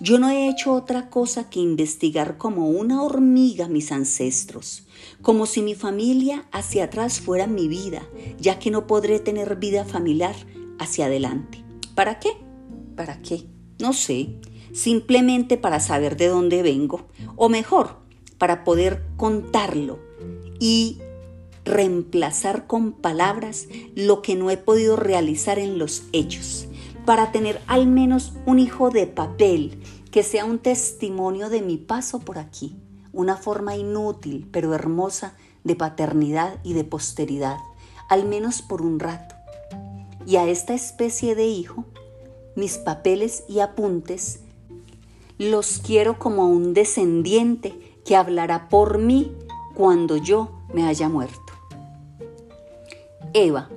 Yo 0.05 0.19
no 0.19 0.29
he 0.29 0.47
hecho 0.49 0.71
otra 0.71 1.09
cosa 1.09 1.49
que 1.49 1.59
investigar 1.59 2.37
como 2.37 2.69
una 2.69 3.01
hormiga 3.01 3.67
mis 3.67 3.91
ancestros, 3.91 4.83
como 5.23 5.47
si 5.47 5.63
mi 5.63 5.73
familia 5.73 6.45
hacia 6.51 6.83
atrás 6.83 7.19
fuera 7.19 7.47
mi 7.47 7.67
vida, 7.67 8.03
ya 8.37 8.59
que 8.59 8.69
no 8.69 8.85
podré 8.85 9.19
tener 9.19 9.55
vida 9.55 9.83
familiar 9.83 10.35
hacia 10.77 11.07
adelante. 11.07 11.65
¿Para 11.95 12.19
qué? 12.19 12.37
¿Para 12.95 13.19
qué? 13.23 13.47
No 13.79 13.93
sé, 13.93 14.35
simplemente 14.73 15.57
para 15.57 15.79
saber 15.79 16.17
de 16.17 16.27
dónde 16.27 16.61
vengo, 16.61 17.07
o 17.35 17.49
mejor, 17.49 17.97
para 18.37 18.63
poder 18.63 19.07
contarlo 19.17 19.97
y 20.59 20.99
reemplazar 21.63 22.67
con 22.67 22.91
palabras 22.91 23.67
lo 23.95 24.21
que 24.21 24.35
no 24.35 24.51
he 24.51 24.57
podido 24.57 24.97
realizar 24.97 25.57
en 25.57 25.79
los 25.79 26.03
hechos 26.13 26.67
para 27.05 27.31
tener 27.31 27.61
al 27.67 27.87
menos 27.87 28.33
un 28.45 28.59
hijo 28.59 28.89
de 28.89 29.07
papel 29.07 29.79
que 30.15 30.23
sea 30.23 30.45
un 30.45 30.60
testimonio 30.60 31.49
de 31.49 31.62
mi 31.62 31.75
paso 31.75 32.19
por 32.19 32.38
aquí, 32.38 32.78
una 33.12 33.36
forma 33.36 33.75
inútil 33.75 34.47
pero 34.49 34.73
hermosa 34.73 35.36
de 35.65 35.75
paternidad 35.75 36.58
y 36.63 36.71
de 36.71 36.86
posteridad, 36.86 37.58
al 38.08 38.25
menos 38.25 38.62
por 38.62 38.82
un 38.82 39.01
rato. 39.01 39.36
Y 40.25 40.38
a 40.38 40.47
esta 40.47 40.73
especie 40.73 41.36
de 41.36 41.47
hijo, 41.47 41.84
mis 42.56 42.78
papeles 42.78 43.43
y 43.49 43.60
apuntes 43.60 44.39
los 45.38 45.80
quiero 45.80 46.17
como 46.17 46.43
a 46.43 46.47
un 46.47 46.73
descendiente 46.73 47.78
que 48.06 48.15
hablará 48.15 48.69
por 48.69 48.99
mí 48.99 49.34
cuando 49.73 50.15
yo 50.15 50.62
me 50.73 50.88
haya 50.88 51.10
muerto. 51.10 51.51
Eva, 53.34 53.67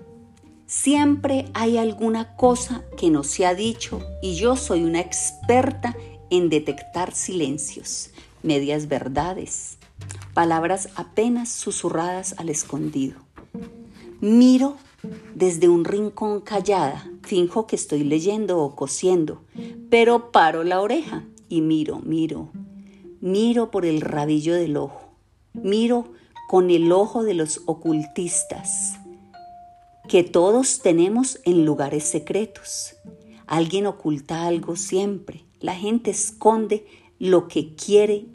Siempre 0.71 1.47
hay 1.55 1.79
alguna 1.79 2.37
cosa 2.37 2.85
que 2.99 3.09
no 3.09 3.25
se 3.25 3.47
ha 3.47 3.55
dicho 3.55 4.03
y 4.21 4.35
yo 4.35 4.55
soy 4.55 4.85
una 4.85 5.01
experta 5.01 5.97
en 6.31 6.49
detectar 6.49 7.15
silencios, 7.15 8.11
medias 8.43 8.89
verdades, 8.89 9.79
palabras 10.35 10.89
apenas 10.95 11.51
susurradas 11.51 12.35
al 12.39 12.49
escondido. 12.49 13.17
Miro 14.21 14.77
desde 15.35 15.69
un 15.69 15.85
rincón 15.85 16.41
callada, 16.41 17.09
finjo 17.23 17.67
que 17.67 17.77
estoy 17.77 18.05
leyendo 18.05 18.59
o 18.59 18.75
cosiendo, 18.75 19.43
pero 19.91 20.33
paro 20.33 20.65
la 20.65 20.81
oreja 20.81 21.25
y 21.49 21.61
miro, 21.61 22.01
miro, 22.01 22.51
miro 23.21 23.71
por 23.71 23.87
el 23.87 24.01
rabillo 24.01 24.55
del 24.55 24.77
ojo, 24.77 25.13
miro 25.55 26.13
con 26.49 26.71
el 26.71 26.91
ojo 26.93 27.23
de 27.23 27.35
los 27.35 27.63
ocultistas 27.67 28.99
que 30.09 30.25
todos 30.25 30.81
tenemos 30.81 31.39
en 31.45 31.67
lugares 31.67 32.05
secretos. 32.05 32.97
Alguien 33.47 33.87
oculta 33.87 34.47
algo 34.47 34.75
siempre. 34.75 35.45
La 35.61 35.75
gente 35.75 36.11
esconde 36.11 36.87
lo 37.19 37.49
que 37.49 37.75
quiere 37.75 38.27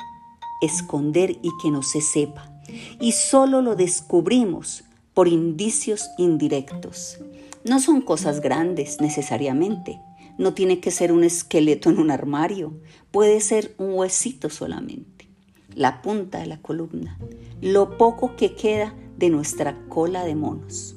esconder 0.62 1.32
y 1.42 1.50
que 1.62 1.72
no 1.72 1.84
se 1.84 2.02
sepa. 2.02 2.52
Y 3.00 3.14
solo 3.14 3.62
lo 3.62 3.76
descubrimos 3.76 4.84
por 5.14 5.28
indicios 5.28 6.10
indirectos. 6.18 7.20
No 7.64 7.80
son 7.80 8.02
cosas 8.02 8.42
grandes 8.42 9.00
necesariamente. 9.00 10.00
No 10.38 10.54
tiene 10.54 10.80
que 10.80 10.92
ser 10.92 11.12
un 11.12 11.24
esqueleto 11.24 11.90
en 11.90 12.00
un 12.00 12.12
armario. 12.12 12.74
Puede 13.12 13.40
ser 13.40 13.74
un 13.78 13.94
huesito 13.94 14.50
solamente. 14.50 15.28
La 15.76 16.02
punta 16.02 16.40
de 16.40 16.48
la 16.48 16.62
columna. 16.62 17.18
Lo 17.62 17.98
poco 17.98 18.36
que 18.36 18.56
queda 18.56 18.94
de 19.18 19.30
nuestra 19.30 19.78
cola 19.88 20.26
de 20.26 20.36
monos. 20.36 20.96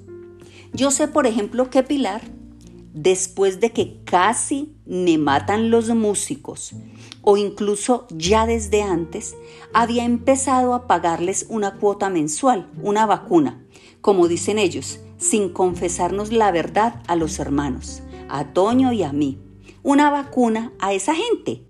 Yo 0.73 0.91
sé, 0.91 1.09
por 1.09 1.27
ejemplo, 1.27 1.71
que 1.71 1.83
Pilar, 1.83 2.23
después 2.97 3.61
de 3.61 3.73
que 3.73 4.03
casi 4.05 4.75
me 4.87 5.19
matan 5.19 5.71
los 5.71 5.91
músicos, 5.91 6.73
o 7.21 7.37
incluso 7.37 8.07
ya 8.11 8.47
desde 8.47 8.83
antes, 8.83 9.37
había 9.75 10.05
empezado 10.05 10.73
a 10.73 10.87
pagarles 10.87 11.45
una 11.51 11.75
cuota 11.75 12.09
mensual, 12.09 12.71
una 12.83 13.05
vacuna, 13.05 13.63
como 14.01 14.29
dicen 14.29 14.59
ellos, 14.59 14.99
sin 15.19 15.51
confesarnos 15.51 16.33
la 16.33 16.51
verdad 16.51 17.03
a 17.07 17.17
los 17.17 17.39
hermanos, 17.39 18.03
a 18.31 18.53
Toño 18.55 18.93
y 18.93 19.03
a 19.03 19.13
mí. 19.13 19.39
Una 19.83 20.11
vacuna 20.11 20.73
a 20.81 20.95
esa 20.95 21.15
gente. 21.15 21.63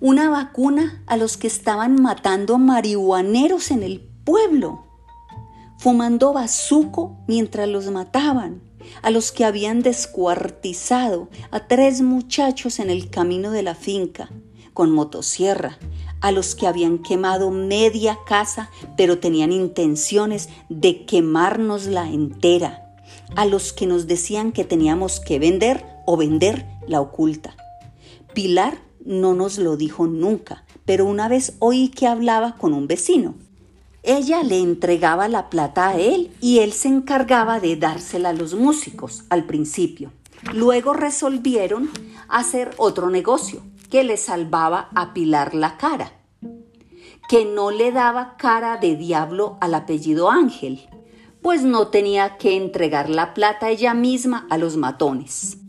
Una 0.00 0.30
vacuna 0.30 1.02
a 1.06 1.16
los 1.16 1.36
que 1.36 1.48
estaban 1.48 2.00
matando 2.00 2.58
marihuaneros 2.58 3.72
en 3.72 3.82
el 3.82 4.00
pueblo 4.24 4.84
fumando 5.84 6.32
bazuco 6.32 7.18
mientras 7.26 7.68
los 7.68 7.90
mataban, 7.90 8.62
a 9.02 9.10
los 9.10 9.32
que 9.32 9.44
habían 9.44 9.82
descuartizado 9.82 11.28
a 11.50 11.66
tres 11.66 12.02
muchachos 12.02 12.78
en 12.78 12.90
el 12.90 13.10
camino 13.10 13.50
de 13.50 13.62
la 13.62 13.74
finca 13.74 14.30
con 14.72 14.90
motosierra, 14.90 15.78
a 16.20 16.32
los 16.32 16.54
que 16.54 16.66
habían 16.66 16.98
quemado 16.98 17.50
media 17.50 18.18
casa 18.26 18.70
pero 18.96 19.18
tenían 19.18 19.52
intenciones 19.52 20.48
de 20.68 21.06
quemárnosla 21.06 22.10
entera, 22.10 22.96
a 23.36 23.46
los 23.46 23.72
que 23.72 23.86
nos 23.86 24.06
decían 24.06 24.52
que 24.52 24.64
teníamos 24.64 25.20
que 25.20 25.38
vender 25.38 25.86
o 26.06 26.16
vender 26.16 26.66
la 26.86 27.00
oculta. 27.00 27.56
Pilar 28.34 28.78
no 29.04 29.34
nos 29.34 29.58
lo 29.58 29.76
dijo 29.76 30.06
nunca, 30.06 30.64
pero 30.84 31.06
una 31.06 31.28
vez 31.28 31.54
oí 31.60 31.88
que 31.88 32.06
hablaba 32.06 32.56
con 32.56 32.74
un 32.74 32.88
vecino 32.88 33.36
ella 34.04 34.42
le 34.42 34.58
entregaba 34.58 35.28
la 35.28 35.48
plata 35.48 35.88
a 35.88 35.96
él 35.96 36.30
y 36.40 36.58
él 36.58 36.72
se 36.72 36.88
encargaba 36.88 37.58
de 37.58 37.76
dársela 37.76 38.28
a 38.28 38.32
los 38.34 38.54
músicos 38.54 39.24
al 39.30 39.44
principio. 39.44 40.12
Luego 40.52 40.92
resolvieron 40.92 41.90
hacer 42.28 42.72
otro 42.76 43.08
negocio 43.08 43.62
que 43.88 44.04
le 44.04 44.18
salvaba 44.18 44.90
a 44.94 45.14
Pilar 45.14 45.54
la 45.54 45.78
cara, 45.78 46.12
que 47.30 47.46
no 47.46 47.70
le 47.70 47.92
daba 47.92 48.36
cara 48.36 48.76
de 48.76 48.94
diablo 48.94 49.56
al 49.62 49.74
apellido 49.74 50.30
Ángel, 50.30 50.86
pues 51.40 51.62
no 51.62 51.88
tenía 51.88 52.36
que 52.36 52.56
entregar 52.56 53.08
la 53.08 53.32
plata 53.32 53.70
ella 53.70 53.94
misma 53.94 54.46
a 54.50 54.58
los 54.58 54.76
matones. 54.76 55.63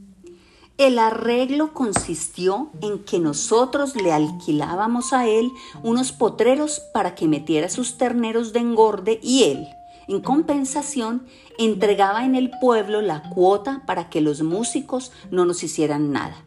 El 0.78 1.00
arreglo 1.00 1.72
consistió 1.72 2.70
en 2.82 3.00
que 3.06 3.20
nosotros 3.20 3.96
le 3.96 4.12
alquilábamos 4.12 5.14
a 5.14 5.26
él 5.26 5.50
unos 5.84 6.12
potreros 6.12 6.82
para 6.94 7.16
que 7.16 7.30
metiera 7.30 7.70
sus 7.70 7.98
terneros 7.98 8.52
de 8.52 8.60
engorde 8.60 9.22
y 9.24 9.44
él, 9.44 9.70
en 10.10 10.20
compensación, 10.20 11.28
entregaba 11.58 12.26
en 12.26 12.36
el 12.36 12.52
pueblo 12.60 13.02
la 13.02 13.30
cuota 13.30 13.84
para 13.86 14.10
que 14.10 14.20
los 14.20 14.44
músicos 14.44 15.14
no 15.32 15.46
nos 15.46 15.64
hicieran 15.64 16.12
nada. 16.12 16.44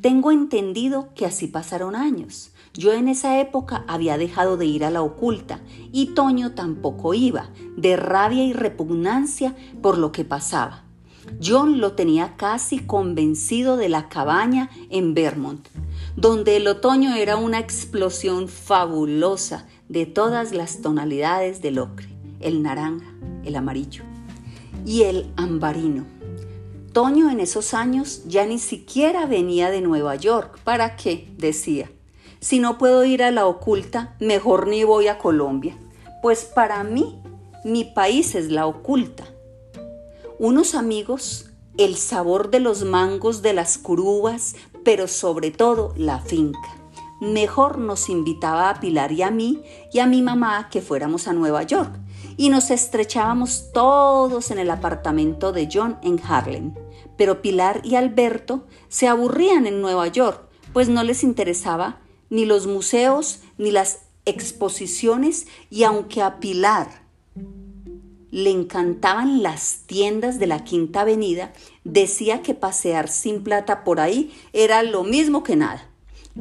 Tengo 0.00 0.32
entendido 0.32 1.10
que 1.14 1.26
así 1.26 1.46
pasaron 1.46 1.94
años. 1.94 2.52
Yo 2.72 2.94
en 2.94 3.08
esa 3.08 3.40
época 3.40 3.84
había 3.88 4.16
dejado 4.16 4.56
de 4.56 4.64
ir 4.64 4.86
a 4.86 4.90
la 4.90 5.02
oculta 5.02 5.60
y 5.92 6.14
Toño 6.14 6.52
tampoco 6.52 7.12
iba, 7.12 7.50
de 7.76 7.96
rabia 7.96 8.44
y 8.44 8.54
repugnancia 8.54 9.54
por 9.82 9.98
lo 9.98 10.12
que 10.12 10.24
pasaba. 10.24 10.85
John 11.42 11.80
lo 11.80 11.92
tenía 11.92 12.36
casi 12.36 12.78
convencido 12.78 13.76
de 13.76 13.88
la 13.88 14.08
cabaña 14.08 14.70
en 14.90 15.14
Vermont, 15.14 15.68
donde 16.16 16.56
el 16.56 16.66
otoño 16.66 17.14
era 17.14 17.36
una 17.36 17.58
explosión 17.58 18.48
fabulosa 18.48 19.66
de 19.88 20.06
todas 20.06 20.52
las 20.52 20.80
tonalidades 20.80 21.62
del 21.62 21.78
ocre, 21.78 22.08
el 22.40 22.62
naranja, 22.62 23.06
el 23.44 23.56
amarillo 23.56 24.02
y 24.84 25.02
el 25.02 25.30
ambarino. 25.36 26.04
Toño 26.92 27.30
en 27.30 27.40
esos 27.40 27.74
años 27.74 28.22
ya 28.26 28.46
ni 28.46 28.58
siquiera 28.58 29.26
venía 29.26 29.70
de 29.70 29.82
Nueva 29.82 30.16
York. 30.16 30.58
¿Para 30.64 30.96
qué? 30.96 31.28
decía. 31.36 31.90
Si 32.40 32.58
no 32.58 32.78
puedo 32.78 33.04
ir 33.04 33.22
a 33.22 33.30
la 33.30 33.46
oculta, 33.46 34.16
mejor 34.18 34.66
ni 34.66 34.84
voy 34.84 35.08
a 35.08 35.18
Colombia. 35.18 35.76
Pues 36.22 36.44
para 36.44 36.82
mí, 36.84 37.20
mi 37.64 37.84
país 37.84 38.34
es 38.34 38.50
la 38.50 38.66
oculta. 38.66 39.24
Unos 40.38 40.74
amigos, 40.74 41.46
el 41.78 41.96
sabor 41.96 42.50
de 42.50 42.60
los 42.60 42.84
mangos 42.84 43.40
de 43.40 43.54
las 43.54 43.78
curubas, 43.78 44.54
pero 44.84 45.08
sobre 45.08 45.50
todo 45.50 45.94
la 45.96 46.20
finca. 46.20 46.76
Mejor 47.22 47.78
nos 47.78 48.10
invitaba 48.10 48.68
a 48.68 48.78
Pilar 48.78 49.12
y 49.12 49.22
a 49.22 49.30
mí 49.30 49.62
y 49.94 50.00
a 50.00 50.06
mi 50.06 50.20
mamá 50.20 50.68
que 50.70 50.82
fuéramos 50.82 51.26
a 51.26 51.32
Nueva 51.32 51.62
York 51.62 51.98
y 52.36 52.50
nos 52.50 52.70
estrechábamos 52.70 53.72
todos 53.72 54.50
en 54.50 54.58
el 54.58 54.70
apartamento 54.70 55.52
de 55.52 55.70
John 55.72 55.96
en 56.02 56.20
Harlem. 56.22 56.74
Pero 57.16 57.40
Pilar 57.40 57.80
y 57.82 57.94
Alberto 57.94 58.66
se 58.88 59.08
aburrían 59.08 59.66
en 59.66 59.80
Nueva 59.80 60.06
York, 60.08 60.42
pues 60.74 60.90
no 60.90 61.02
les 61.02 61.24
interesaba 61.24 62.00
ni 62.28 62.44
los 62.44 62.66
museos 62.66 63.40
ni 63.56 63.70
las 63.70 64.00
exposiciones 64.26 65.46
y 65.70 65.84
aunque 65.84 66.20
a 66.20 66.40
Pilar 66.40 67.05
le 68.36 68.50
encantaban 68.50 69.42
las 69.42 69.84
tiendas 69.86 70.38
de 70.38 70.46
la 70.46 70.62
Quinta 70.62 71.00
Avenida, 71.00 71.54
decía 71.84 72.42
que 72.42 72.52
pasear 72.52 73.08
sin 73.08 73.42
plata 73.42 73.82
por 73.82 73.98
ahí 73.98 74.30
era 74.52 74.82
lo 74.82 75.04
mismo 75.04 75.42
que 75.42 75.56
nada, 75.56 75.88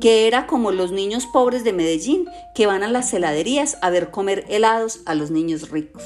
que 0.01 0.27
era 0.27 0.45
como 0.45 0.73
los 0.73 0.91
niños 0.91 1.25
pobres 1.25 1.63
de 1.63 1.71
Medellín 1.71 2.27
que 2.53 2.65
van 2.65 2.84
a 2.84 2.89
las 2.89 3.13
heladerías 3.13 3.77
a 3.81 3.91
ver 3.91 4.12
comer 4.12 4.43
helados 4.49 5.03
a 5.05 5.15
los 5.15 5.31
niños 5.31 5.69
ricos. 5.69 6.03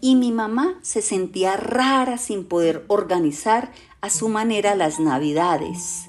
Y 0.00 0.14
mi 0.14 0.30
mamá 0.30 0.78
se 0.82 1.02
sentía 1.02 1.56
rara 1.56 2.16
sin 2.16 2.44
poder 2.44 2.84
organizar 2.86 3.72
a 4.00 4.10
su 4.10 4.28
manera 4.28 4.76
las 4.76 5.00
navidades 5.00 6.08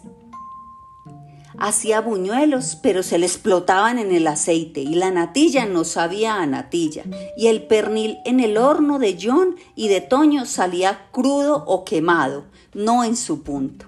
hacía 1.57 2.01
buñuelos, 2.01 2.77
pero 2.81 3.03
se 3.03 3.17
le 3.17 3.25
explotaban 3.25 3.99
en 3.99 4.11
el 4.11 4.27
aceite 4.27 4.81
y 4.81 4.95
la 4.95 5.11
natilla 5.11 5.65
no 5.65 5.83
sabía 5.83 6.35
a 6.35 6.45
natilla 6.45 7.03
y 7.37 7.47
el 7.47 7.63
pernil 7.63 8.17
en 8.25 8.39
el 8.39 8.57
horno 8.57 8.99
de 8.99 9.17
John 9.21 9.55
y 9.75 9.87
de 9.87 10.01
Toño 10.01 10.45
salía 10.45 11.07
crudo 11.11 11.63
o 11.65 11.85
quemado, 11.85 12.45
no 12.73 13.03
en 13.03 13.15
su 13.15 13.43
punto. 13.43 13.87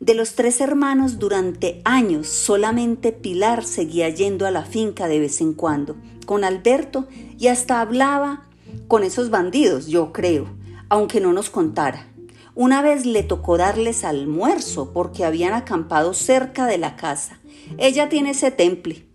De 0.00 0.14
los 0.14 0.34
tres 0.34 0.60
hermanos 0.60 1.18
durante 1.18 1.80
años 1.84 2.28
solamente 2.28 3.12
Pilar 3.12 3.64
seguía 3.64 4.08
yendo 4.10 4.46
a 4.46 4.50
la 4.50 4.64
finca 4.64 5.08
de 5.08 5.20
vez 5.20 5.40
en 5.40 5.54
cuando, 5.54 5.96
con 6.26 6.44
Alberto 6.44 7.06
y 7.38 7.48
hasta 7.48 7.80
hablaba 7.80 8.46
con 8.88 9.04
esos 9.04 9.30
bandidos, 9.30 9.86
yo 9.86 10.12
creo, 10.12 10.48
aunque 10.88 11.20
no 11.20 11.32
nos 11.32 11.48
contara. 11.50 12.08
Una 12.58 12.80
vez 12.80 13.04
le 13.04 13.22
tocó 13.22 13.58
darles 13.58 14.02
almuerzo 14.02 14.94
porque 14.94 15.26
habían 15.26 15.52
acampado 15.52 16.14
cerca 16.14 16.64
de 16.64 16.78
la 16.78 16.96
casa. 16.96 17.38
Ella 17.76 18.08
tiene 18.08 18.30
ese 18.30 18.50
temple. 18.50 19.06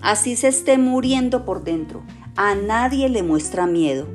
Así 0.00 0.36
se 0.36 0.46
esté 0.46 0.78
muriendo 0.78 1.44
por 1.44 1.64
dentro. 1.64 2.04
A 2.36 2.54
nadie 2.54 3.08
le 3.08 3.24
muestra 3.24 3.66
miedo. 3.66 4.06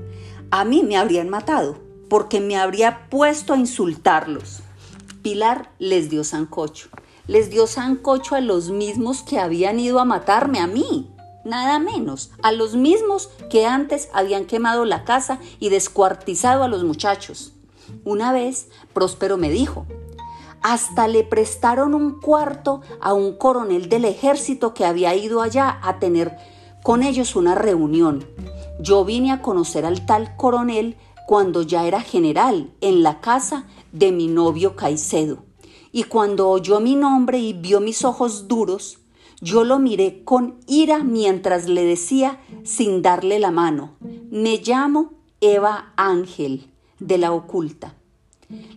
A 0.49 0.63
mí 0.63 0.81
me 0.81 0.95
habrían 0.95 1.27
matado 1.27 1.77
porque 2.09 2.39
me 2.39 2.55
habría 2.55 3.09
puesto 3.09 3.51
a 3.51 3.57
insultarlos. 3.57 4.61
Pilar 5.23 5.73
les 5.77 6.09
dio 6.09 6.23
sancocho. 6.23 6.87
Les 7.27 7.49
dio 7.49 7.67
sancocho 7.67 8.35
a 8.35 8.39
los 8.39 8.69
mismos 8.69 9.23
que 9.23 9.39
habían 9.39 9.77
ido 9.81 9.99
a 9.99 10.05
matarme 10.05 10.59
a 10.59 10.67
mí. 10.67 11.11
Nada 11.43 11.79
menos, 11.79 12.31
a 12.43 12.53
los 12.53 12.77
mismos 12.77 13.29
que 13.49 13.65
antes 13.65 14.07
habían 14.13 14.45
quemado 14.45 14.85
la 14.85 15.03
casa 15.03 15.37
y 15.59 15.67
descuartizado 15.67 16.63
a 16.63 16.69
los 16.69 16.85
muchachos. 16.85 17.58
Una 18.05 18.31
vez 18.31 18.69
Próspero 18.93 19.37
me 19.37 19.49
dijo, 19.49 19.85
hasta 20.61 21.07
le 21.07 21.23
prestaron 21.23 21.93
un 21.93 22.19
cuarto 22.19 22.81
a 22.99 23.13
un 23.13 23.35
coronel 23.37 23.89
del 23.89 24.05
ejército 24.05 24.73
que 24.73 24.85
había 24.85 25.15
ido 25.15 25.41
allá 25.41 25.79
a 25.81 25.99
tener 25.99 26.37
con 26.83 27.03
ellos 27.03 27.35
una 27.35 27.55
reunión. 27.55 28.25
Yo 28.79 29.05
vine 29.05 29.31
a 29.31 29.41
conocer 29.41 29.85
al 29.85 30.05
tal 30.05 30.35
coronel 30.35 30.97
cuando 31.27 31.61
ya 31.61 31.85
era 31.85 32.01
general 32.01 32.73
en 32.81 33.03
la 33.03 33.21
casa 33.21 33.65
de 33.91 34.11
mi 34.11 34.27
novio 34.27 34.75
Caicedo. 34.75 35.43
Y 35.91 36.03
cuando 36.03 36.49
oyó 36.49 36.79
mi 36.79 36.95
nombre 36.95 37.39
y 37.39 37.53
vio 37.53 37.81
mis 37.81 38.05
ojos 38.05 38.47
duros, 38.47 38.99
yo 39.41 39.63
lo 39.63 39.79
miré 39.79 40.23
con 40.23 40.59
ira 40.67 41.03
mientras 41.03 41.67
le 41.67 41.83
decía 41.83 42.39
sin 42.63 43.01
darle 43.01 43.39
la 43.39 43.51
mano, 43.51 43.95
me 44.29 44.57
llamo 44.57 45.13
Eva 45.39 45.93
Ángel 45.95 46.69
de 46.99 47.17
la 47.17 47.31
oculta. 47.31 47.95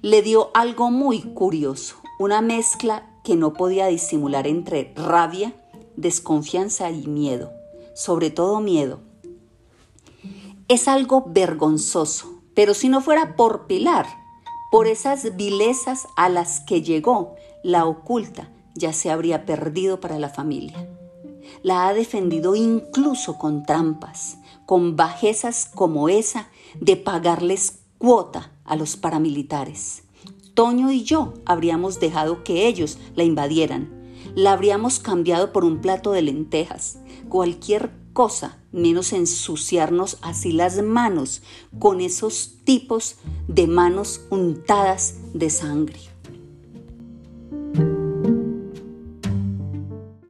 Le 0.03 0.23
dio 0.23 0.51
algo 0.55 0.91
muy 0.91 1.21
curioso, 1.21 1.97
una 2.19 2.41
mezcla 2.41 3.09
que 3.25 3.37
no 3.37 3.53
podía 3.53 3.87
disimular 3.87 4.47
entre 4.47 4.93
rabia, 4.97 5.55
desconfianza 5.97 6.91
y 6.91 7.07
miedo, 7.07 7.53
sobre 7.95 8.31
todo 8.31 8.61
miedo. 8.61 9.01
Es 10.69 10.89
algo 10.89 11.25
vergonzoso, 11.27 12.43
pero 12.55 12.75
si 12.75 12.89
no 12.89 13.01
fuera 13.01 13.37
por 13.37 13.67
Pilar, 13.67 14.07
por 14.71 14.87
esas 14.87 15.37
vilezas 15.37 16.07
a 16.17 16.29
las 16.29 16.61
que 16.61 16.83
llegó, 16.83 17.35
la 17.63 17.87
oculta 17.87 18.51
ya 18.75 18.93
se 18.93 19.11
habría 19.11 19.45
perdido 19.45 20.01
para 20.01 20.19
la 20.19 20.29
familia. 20.29 20.89
La 21.63 21.89
ha 21.89 21.95
defendido 21.95 22.55
incluso 22.55 23.39
con 23.39 23.65
trampas, 23.65 24.39
con 24.67 24.97
bajezas 24.97 25.67
como 25.67 26.09
esa 26.09 26.49
de 26.81 26.97
pagarles 26.97 27.82
cuota 28.03 28.51
a 28.65 28.75
los 28.75 28.97
paramilitares. 28.97 30.03
Toño 30.55 30.91
y 30.91 31.05
yo 31.05 31.35
habríamos 31.47 32.01
dejado 32.01 32.43
que 32.43 32.67
ellos 32.67 32.99
la 33.15 33.23
invadieran. 33.23 33.91
La 34.35 34.55
habríamos 34.55 34.99
cambiado 34.99 35.53
por 35.53 35.65
un 35.65 35.81
plato 35.81 36.11
de 36.11 36.23
lentejas. 36.23 36.99
Cualquier 37.29 37.93
cosa 38.13 38.59
menos 38.73 39.13
ensuciarnos 39.13 40.19
así 40.21 40.51
las 40.51 40.83
manos 40.83 41.43
con 41.79 42.01
esos 42.01 42.57
tipos 42.65 43.19
de 43.47 43.69
manos 43.69 44.23
untadas 44.31 45.19
de 45.33 45.49
sangre. 45.49 46.12